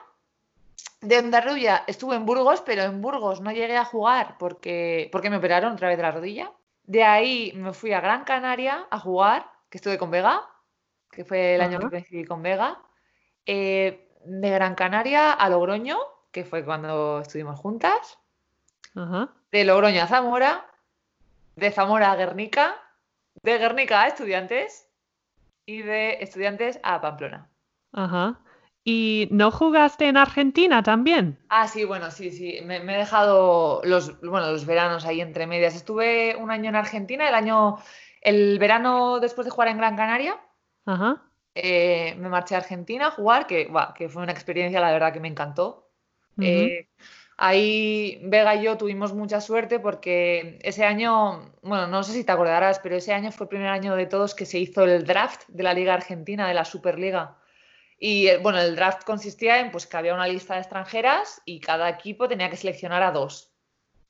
[1.04, 5.36] de Ondarribia estuve en Burgos, pero en Burgos no llegué a jugar porque, porque me
[5.36, 6.52] operaron otra vez de la rodilla.
[6.82, 10.42] De ahí me fui a Gran Canaria a jugar, que estuve con Vega,
[11.10, 12.78] que fue el año que coincidí con Vega.
[13.46, 15.98] Eh, de Gran Canaria a Logroño,
[16.32, 18.18] que fue cuando estuvimos juntas.
[19.50, 20.66] De Logroño a Zamora.
[21.56, 22.74] De Zamora a Guernica.
[23.42, 24.88] De Guernica a Estudiantes.
[25.66, 27.48] Y de Estudiantes a Pamplona.
[27.92, 28.40] Ajá.
[28.84, 31.38] ¿Y no jugaste en Argentina también?
[31.48, 32.60] Ah, sí, bueno, sí, sí.
[32.64, 35.74] Me, he dejado los, bueno, los veranos ahí entre medias.
[35.74, 37.78] Estuve un año en Argentina, el año,
[38.20, 40.38] el verano después de jugar en Gran Canaria.
[40.84, 41.22] Ajá.
[41.54, 45.20] Eh, me marché a Argentina a jugar, que, que fue una experiencia, la verdad, que
[45.20, 45.88] me encantó.
[46.40, 46.88] Eh,
[47.36, 52.32] ahí Vega y yo tuvimos mucha suerte porque ese año, bueno, no sé si te
[52.32, 55.44] acordarás, pero ese año fue el primer año de todos que se hizo el draft
[55.48, 57.38] de la Liga Argentina, de la Superliga.
[57.98, 61.60] Y eh, bueno, el draft consistía en pues, que había una lista de extranjeras y
[61.60, 63.52] cada equipo tenía que seleccionar a dos,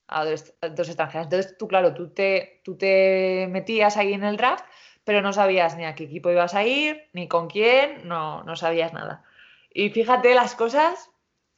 [0.08, 0.54] a dos,
[0.88, 1.26] extranjeras.
[1.26, 4.64] Entonces tú, claro, tú te, tú te metías ahí en el draft,
[5.04, 8.56] pero no sabías ni a qué equipo ibas a ir, ni con quién, no, no
[8.56, 9.22] sabías nada.
[9.72, 11.10] Y fíjate las cosas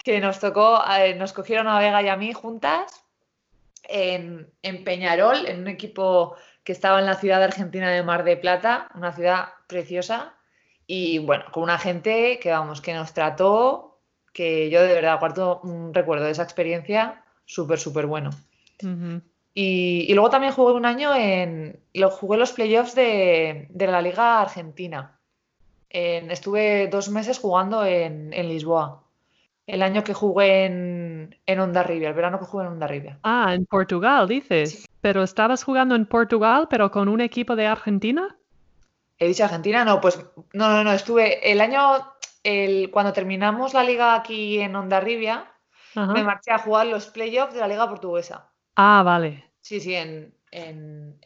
[0.02, 3.04] que nos tocó, eh, nos cogieron a Vega y a mí juntas
[3.82, 8.36] en, en Peñarol, en un equipo que estaba en la ciudad argentina de Mar de
[8.36, 10.35] Plata, una ciudad preciosa,
[10.86, 13.98] y bueno, con una gente que vamos, que nos trató,
[14.32, 18.30] que yo de verdad guardo un recuerdo de esa experiencia súper, súper bueno.
[19.54, 21.80] y, luego también jugué un año en.
[21.94, 25.18] Lo jugué los playoffs de, la Liga Argentina.
[25.90, 29.02] estuve dos meses jugando en, Lisboa.
[29.66, 33.18] El año que jugué en, en Ondarribia, el verano que jugué en Ondarribia.
[33.24, 34.86] Ah, en Portugal, dices.
[35.00, 38.36] Pero estabas jugando en Portugal, pero con un equipo de Argentina.
[39.18, 40.18] He dicho Argentina, no, pues
[40.52, 41.80] no, no, no, estuve el año,
[42.42, 45.52] el, cuando terminamos la liga aquí en Ondarribia,
[45.94, 48.52] me marché a jugar los playoffs de la liga portuguesa.
[48.74, 49.50] Ah, vale.
[49.62, 51.18] Sí, sí, en, en,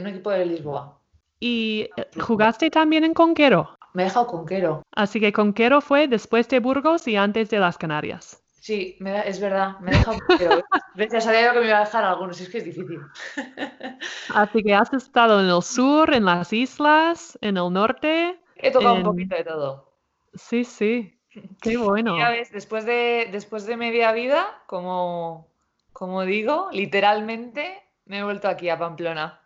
[0.00, 1.00] un equipo de Lisboa.
[1.40, 1.88] ¿Y
[2.20, 3.78] jugaste también en Conquero?
[3.94, 4.82] Me he dejado Conquero.
[4.92, 8.44] Así que Conquero fue después de Burgos y antes de las Canarias.
[8.60, 10.62] Sí, es verdad, me he dejado Conquero.
[11.12, 13.00] ya sabía yo que me iba a dejar algunos, es que es difícil.
[14.34, 18.40] Así que has estado en el sur, en las islas, en el norte.
[18.56, 19.92] He tocado un poquito de todo.
[20.34, 21.18] Sí, sí.
[21.60, 22.18] Qué bueno.
[22.18, 25.48] Ya ves, después de, después de media vida, como,
[25.92, 29.40] como digo, literalmente me he vuelto aquí a Pamplona.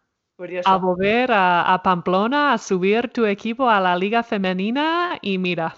[0.65, 5.77] A volver a, Pamplona, a subir tu equipo a la liga femenina y mira.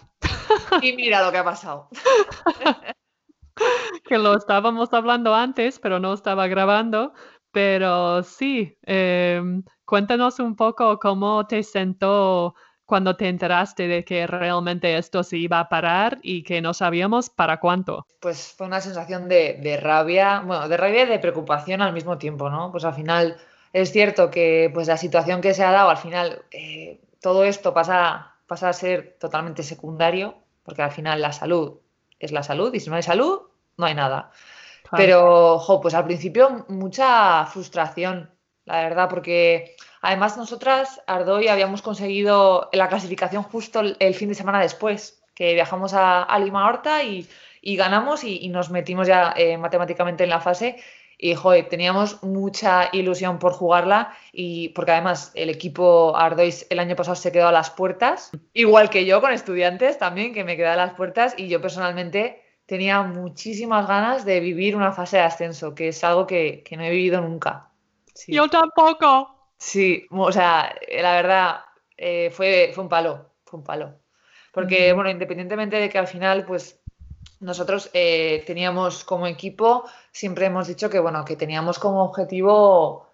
[0.80, 1.90] Y mira lo que ha pasado.
[4.04, 7.12] que lo estábamos hablando antes, pero no estaba grabando.
[7.52, 14.96] Pero sí, em, cuéntanos un poco cómo te sentó cuando te enteraste de que realmente
[14.96, 18.06] esto se iba a parar y que no sabíamos para cuánto?
[18.20, 22.50] Pues fue una sensación de, rabia, bueno, de rabia y de preocupación al mismo tiempo,
[22.50, 22.70] ¿no?
[22.70, 23.36] Pues al final
[23.72, 27.72] es cierto que pues la situación que se ha dado, al final eh, todo esto
[27.72, 31.78] pasa, pasa a ser totalmente secundario, porque al final la salud
[32.24, 33.40] es la salud y si no hay salud,
[33.76, 34.30] no hay nada.
[34.96, 38.30] Pero, ojo, pues al principio mucha frustración,
[38.64, 44.60] la verdad, porque Además, nosotras, Ardoy, habíamos conseguido la clasificación justo el, fin de semana
[44.60, 47.26] después, que viajamos a, Lima Horta y,
[47.62, 50.76] ganamos y, nos metimos ya eh, matemáticamente en la fase.
[51.18, 56.96] Y, joder, teníamos mucha ilusión por jugarla y porque además el equipo Ardois el año
[56.96, 60.68] pasado se quedó a las puertas, igual que yo con estudiantes también, que me quedé
[60.68, 65.74] a las puertas y yo personalmente tenía muchísimas ganas de vivir una fase de ascenso,
[65.74, 67.70] que es algo que, no he vivido nunca.
[68.28, 69.52] Yo tampoco.
[69.56, 71.60] Sí, o sea, eh, la verdad
[71.96, 73.94] eh, fue, fue un palo, fue un palo.
[74.52, 76.80] Porque, bueno, independientemente de que al final, pues
[77.40, 79.84] nosotros eh, teníamos como equipo,
[80.14, 83.06] siempre hemos dicho que, bueno, que teníamos como objetivo,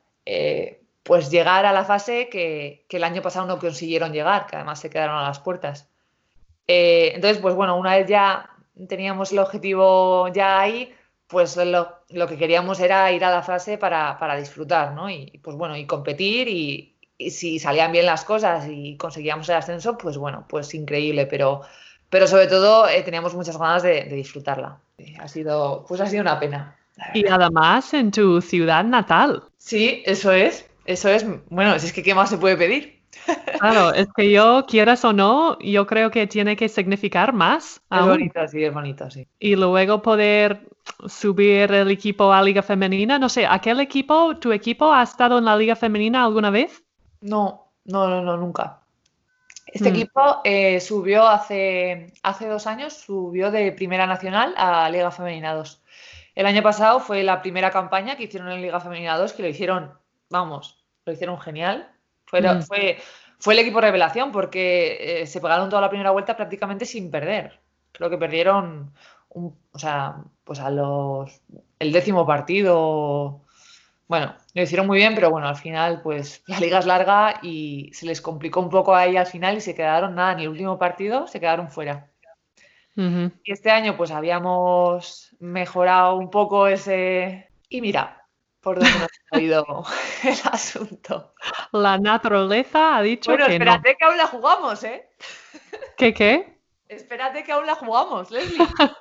[1.02, 4.90] pues llegar a la fase que, el año pasado no consiguieron llegar, que además se
[4.90, 5.88] quedaron a las puertas.
[6.68, 8.48] entonces, pues bueno, una vez ya
[8.88, 10.94] teníamos el objetivo ya ahí,
[11.26, 15.08] pues lo, que queríamos era ir a la fase para, disfrutar, ¿no?
[15.08, 16.96] Y pues bueno, y competir y,
[17.30, 21.60] si salían bien las cosas y conseguíamos el ascenso, pues bueno, pues increíble, pero,
[22.08, 24.80] pero sobre todo eh, teníamos muchas ganas de, disfrutarla.
[25.20, 26.78] Ha sido, pues ha sido una pena.
[27.14, 29.44] Y además en tu ciudad natal.
[29.56, 33.00] Sí, eso es, eso es, bueno, es que ¿qué más se puede pedir?
[33.58, 37.80] Claro, es que yo, quieras o no, yo creo que tiene que significar más.
[37.90, 39.26] Es bonito, sí, es bonito, sí.
[39.38, 40.68] Y luego poder
[41.06, 43.18] subir el equipo a Liga Femenina.
[43.18, 46.82] No sé, ¿aquel equipo, tu equipo, ha estado en la Liga Femenina alguna vez?
[47.20, 48.80] No, no, no, no nunca.
[49.66, 49.94] Este mm.
[49.94, 55.79] equipo eh, subió hace, hace dos años, subió de Primera Nacional a Liga Femenina 2.
[56.40, 59.48] El año pasado fue la primera campaña que hicieron en Liga Femenina 2, que lo
[59.48, 59.92] hicieron,
[60.30, 61.92] vamos, lo hicieron genial.
[62.24, 62.62] Fue, mm.
[62.62, 62.96] fue,
[63.38, 67.60] fue el equipo revelación porque eh, se pegaron toda la primera vuelta prácticamente sin perder.
[67.92, 68.94] Creo que perdieron
[69.28, 71.42] o sea, pues a los,
[71.78, 73.42] el décimo partido,
[74.08, 77.90] bueno, lo hicieron muy bien, pero bueno, al final, pues la liga es larga y
[77.92, 80.78] se les complicó un poco ahí al final y se quedaron nada, en el último
[80.78, 82.06] partido se quedaron fuera.
[82.96, 87.50] Y este año, pues habíamos mejorado un poco ese.
[87.68, 88.26] Y mira,
[88.60, 89.84] por dónde nos ha ido
[90.24, 91.34] el asunto.
[91.72, 93.58] La naturaleza ha dicho bueno, que.
[93.58, 95.08] Bueno, espérate que aún la jugamos, ¿eh?
[95.96, 96.60] ¿Qué qué?
[96.88, 98.58] Espérate que aún la jugamos, Leslie.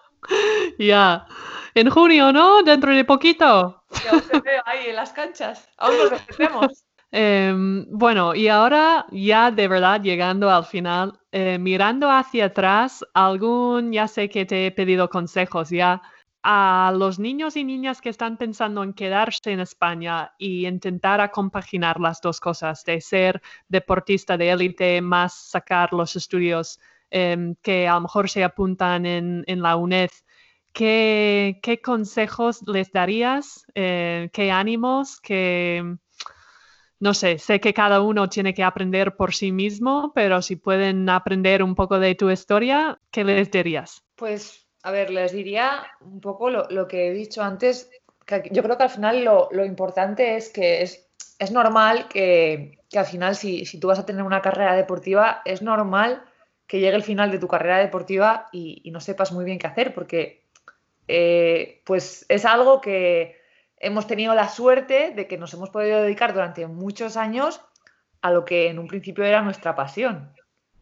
[0.77, 1.25] Ya.
[1.73, 2.61] En junio, ¿no?
[2.61, 3.83] Dentro de poquito.
[4.03, 5.67] Ya os veo ahí en las canchas.
[5.77, 6.85] Aún nos defendemos.
[7.11, 13.91] Em, bueno, y ahora ya de verdad llegando al final, eh, mirando hacia atrás, algún,
[13.91, 16.03] ya sé que te he pedido consejos ya,
[16.43, 21.99] a los niños y niñas que están pensando en quedarse en España y intentar compaginar
[21.99, 26.79] las dos cosas, de ser deportista de élite más sacar los estudios
[27.11, 30.09] Em, que a lo mejor se apuntan en, la UNED,
[30.73, 33.65] ¿qué, consejos les darías?
[33.73, 35.19] Eh, ¿Qué ánimos?
[35.19, 35.97] ¿Qué,
[36.99, 41.09] no sé, sé que cada uno tiene que aprender por sí mismo, pero si pueden
[41.09, 44.03] aprender un poco de tu historia, ¿qué les dirías?
[44.15, 47.89] Pues, a ver, les diría un poco lo, que he dicho antes,
[48.51, 53.65] yo creo que al final lo, importante es que es, normal que, al final si,
[53.65, 56.23] si, tú vas a tener una carrera deportiva, es normal
[56.65, 59.93] que llegue el final de tu carrera deportiva y, no sepas muy bien qué hacer,
[59.93, 60.43] porque
[61.07, 63.39] eh, pues es algo que
[63.77, 67.61] hemos tenido la suerte de que nos hemos podido dedicar durante muchos años
[68.21, 70.33] a lo que en un principio era nuestra pasión.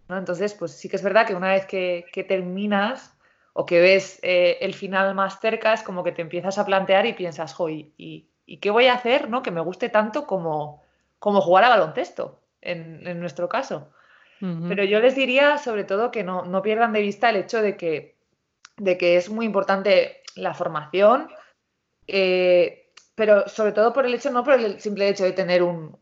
[0.09, 3.16] Entonces, pues sí que es verdad que una vez que, terminas
[3.59, 7.07] o que ves eh, el final más cerca, es como que te empiezas a plantear
[7.07, 8.29] y piensas, jo, ¿y,
[8.61, 9.41] qué voy a hacer ¿no?
[9.41, 10.83] que me guste tanto como,
[11.17, 13.89] como jugar a baloncesto, en, nuestro caso?
[14.39, 18.19] Pero yo les diría sobre todo que no, pierdan de vista el hecho de que,
[18.77, 21.27] de que es muy importante la formación,
[22.05, 25.97] eh, pero sobre todo por el hecho, no por el simple hecho de tener un,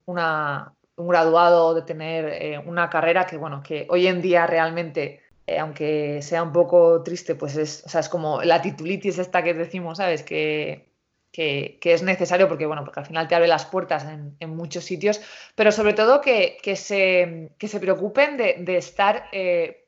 [0.98, 6.22] graduado, de tener eh, una carrera que, bueno, que hoy en día realmente, eh, aunque
[6.22, 10.24] sea un poco triste, pues es, es como la titulitis esta que decimos, ¿sabes?
[10.24, 10.92] Que,
[11.32, 15.22] que, es necesario porque, bueno, porque al final te abre las puertas en, muchos sitios,
[15.56, 19.30] pero sobre todo que, se, se, preocupen de, estar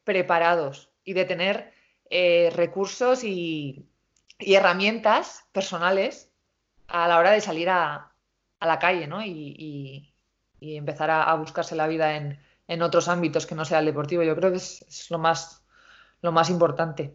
[0.04, 1.72] preparados y de tener
[2.54, 3.88] recursos y,
[4.40, 6.32] y herramientas personales
[6.88, 8.12] a la hora de salir a,
[8.62, 9.24] la calle ¿no?
[9.24, 10.14] y,
[10.60, 12.40] empezar a, buscarse la vida en,
[12.82, 14.24] otros ámbitos que no sea el deportivo.
[14.24, 15.64] Yo creo que es, lo, más,
[16.22, 17.14] lo más importante.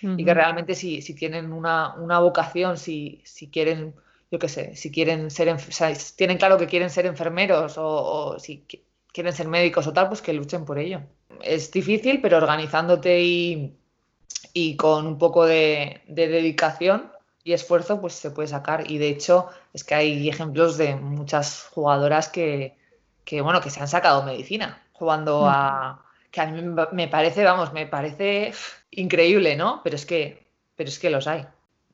[0.00, 3.94] Y que realmente si, si tienen una, vocación, si, si, quieren,
[4.32, 5.56] yo qué sé, si quieren ser,
[6.16, 8.66] tienen claro que quieren ser enfermeros o, si
[9.12, 11.02] quieren ser médicos o tal, pues que luchen por ello.
[11.40, 13.76] Es difícil, pero organizándote y,
[14.52, 17.12] y con un poco de, dedicación
[17.44, 21.68] y esfuerzo pues se puede sacar y de hecho es que hay ejemplos de muchas
[21.72, 22.76] jugadoras que,
[23.42, 26.62] bueno que se han sacado medicina jugando a que a mí
[26.92, 28.52] me parece vamos me parece
[28.90, 31.46] increíble no pero es que pero es que los hay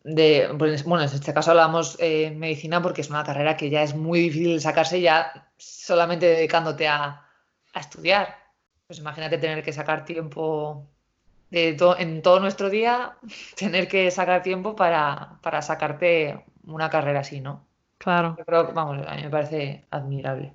[0.05, 3.83] de, pues, bueno en este caso hablamos eh, medicina porque es una carrera que ya
[3.83, 7.27] es muy difícil sacarse ya solamente dedicándote a,
[7.75, 8.37] a estudiar
[8.87, 10.87] pues imagínate tener que sacar tiempo
[11.51, 13.17] en todo nuestro día
[13.57, 17.67] tener que sacar tiempo para, sacarte una carrera así, ¿no?
[17.99, 18.37] Claro.
[18.39, 20.53] Yo creo vamos, a mí me parece admirable.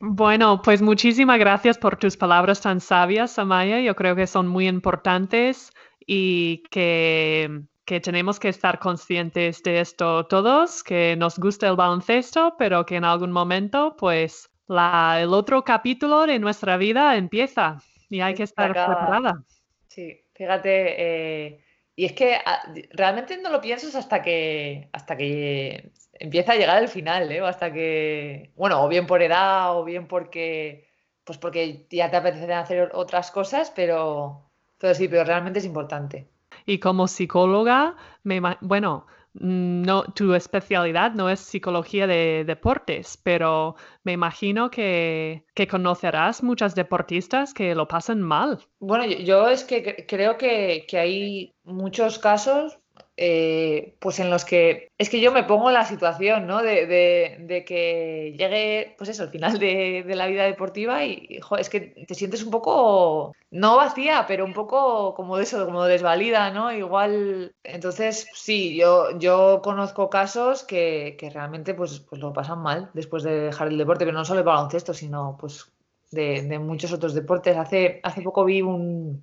[0.00, 3.80] Bueno, pues muchísimas gracias por tus palabras tan sabias, Amaya.
[3.80, 5.70] Yo creo que son muy importantes
[6.06, 12.54] y que, que, tenemos que estar conscientes de esto todos, que nos gusta el baloncesto,
[12.58, 17.78] pero que en algún momento, pues, la, el otro capítulo de nuestra vida empieza
[18.10, 19.44] y hay que estar preparada.
[19.88, 21.64] Sí, Fíjate, eh,
[21.94, 26.82] y es que ah, realmente no lo piensas hasta que, hasta que empieza a llegar
[26.82, 27.40] el final, ¿eh?
[27.40, 30.88] Hasta que, bueno, o bien por edad, o bien porque,
[31.24, 36.28] pues porque ya te apetece hacer otras cosas, pero, pero sí, pero realmente es importante.
[36.66, 44.12] Y como psicóloga, me, bueno, no, tu especialidad no es psicología de deportes, pero me
[44.12, 48.58] imagino que, conocerás muchas deportistas que lo pasan mal.
[48.78, 52.78] Bueno, yo, es que creo que, que hay muchos casos
[53.24, 56.60] eh, pues en los que es que yo me pongo en la situación, ¿no?
[56.60, 62.16] De, que llegue, pues eso, al final de, la vida deportiva y, es que te
[62.16, 66.72] sientes un poco, no vacía, pero un poco como de eso, como desvalida, ¿no?
[66.72, 73.22] Igual, entonces, sí, yo, yo conozco casos que, realmente pues, pues lo pasan mal después
[73.22, 75.70] de dejar el deporte, pero no solo el baloncesto, sino pues
[76.10, 77.56] de, muchos otros deportes.
[77.56, 79.22] Hace, hace poco vi un,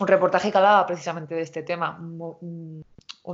[0.00, 1.98] un reportaje que hablaba precisamente de este tema,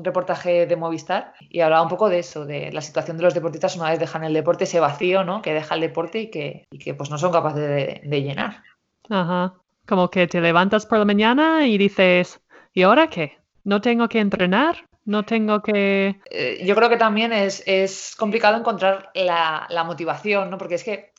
[0.05, 3.77] reportaje de Movistar y hablaba un poco de eso, de la situación de los deportistas
[3.77, 5.43] una vez dejan el deporte, ese vacío ¿no?
[5.43, 8.63] que deja el deporte y que, que pues no son capaces de, llenar.
[9.09, 9.55] Ajá,
[9.87, 12.41] como que te levantas por la mañana y dices,
[12.73, 13.39] ¿y ahora qué?
[13.65, 14.77] ¿No tengo que entrenar?
[15.05, 16.21] ¿No tengo que...?
[16.31, 20.59] Eh, yo creo que también es, es complicado encontrar la, la motivación, ¿no?
[20.59, 21.11] Porque es que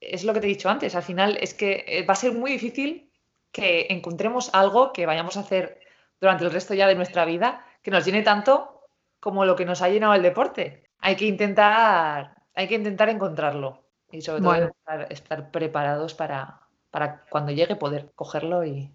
[0.00, 2.32] es lo que te he dicho antes, al final es que eh, va a ser
[2.32, 3.10] muy difícil
[3.52, 5.80] que encontremos algo que vayamos a hacer
[6.20, 8.80] durante el resto ya de nuestra vida que nos llene tanto
[9.20, 10.82] como lo que nos ha llenado el deporte.
[10.98, 14.72] Hay que intentar, hay que intentar encontrarlo y sobre todo
[15.08, 18.90] estar, preparados para, para cuando llegue poder cogerlo y,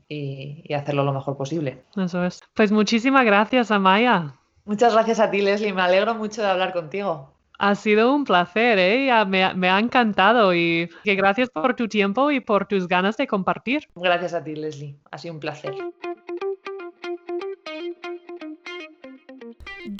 [0.75, 1.85] hacerlo lo mejor posible.
[1.95, 2.41] Eso es.
[2.53, 4.35] Pues muchísimas gracias, Amaya.
[4.65, 5.71] Muchas gracias a ti, Leslie.
[5.71, 7.31] Me alegro mucho de hablar contigo.
[7.59, 9.09] Ha sido un placer, ¿eh?
[9.25, 13.25] me, me, ha encantado y que gracias por tu tiempo y por tus ganas de
[13.25, 13.87] compartir.
[13.95, 14.97] Gracias a ti, Leslie.
[15.11, 15.73] Ha sido un placer.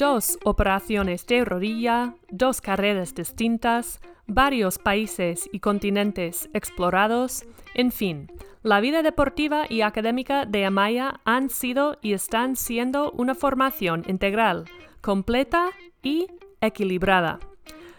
[0.02, 7.46] Dos operaciones de rodilla, dos carreras distintas, varios países y continentes explorados,
[7.76, 8.32] en fin,
[8.64, 14.66] la vida deportiva y académica de Amaya han sido y están siendo una formación integral,
[15.02, 15.70] completa
[16.02, 16.26] y
[16.62, 17.38] equilibrada.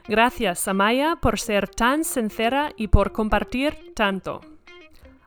[0.09, 4.41] Gracias, Amaya, por ser tan sincera y por compartir tanto.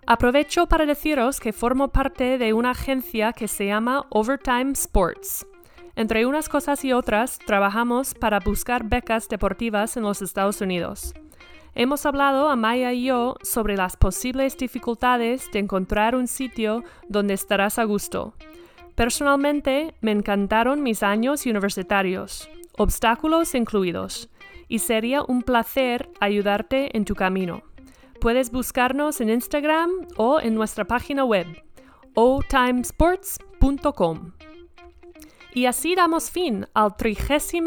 [0.05, 5.45] Aprovecho para deciros que formo parte de una agencia que se llama Overtime Sports.
[5.95, 11.13] Entre unas cosas y otras, trabajamos para buscar becas deportivas en los Estados Unidos.
[11.73, 17.79] Hemos hablado Amaya y yo sobre las posibles dificultades de encontrar un sitio donde estarás
[17.79, 18.33] a gusto.
[18.95, 24.29] Personalmente, me encantaron mis años universitarios, obstáculos incluidos,
[24.67, 27.61] y sería un placer ayudarte en tu camino.
[28.21, 31.47] Puedes buscarnos en Instagram o en nuestra página web,
[32.15, 34.31] otimesports.com.
[35.55, 37.63] Y así damos fin al 36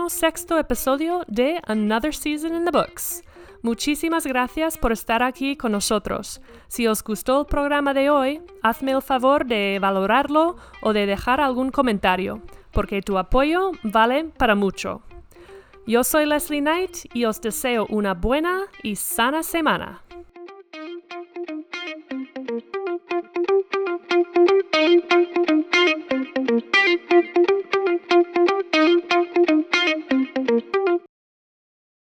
[0.58, 3.24] episodio de Another Season in the Books.
[3.62, 6.42] Muchísimas gracias por estar aquí con nosotros.
[6.68, 11.40] Si os gustó el programa de hoy, hazme el favor de valorarlo o de dejar
[11.40, 15.00] algún comentario, porque tu apoyo vale para mucho.
[15.86, 20.02] Yo soy Leslie Knight y os deseo una buena y sana semana.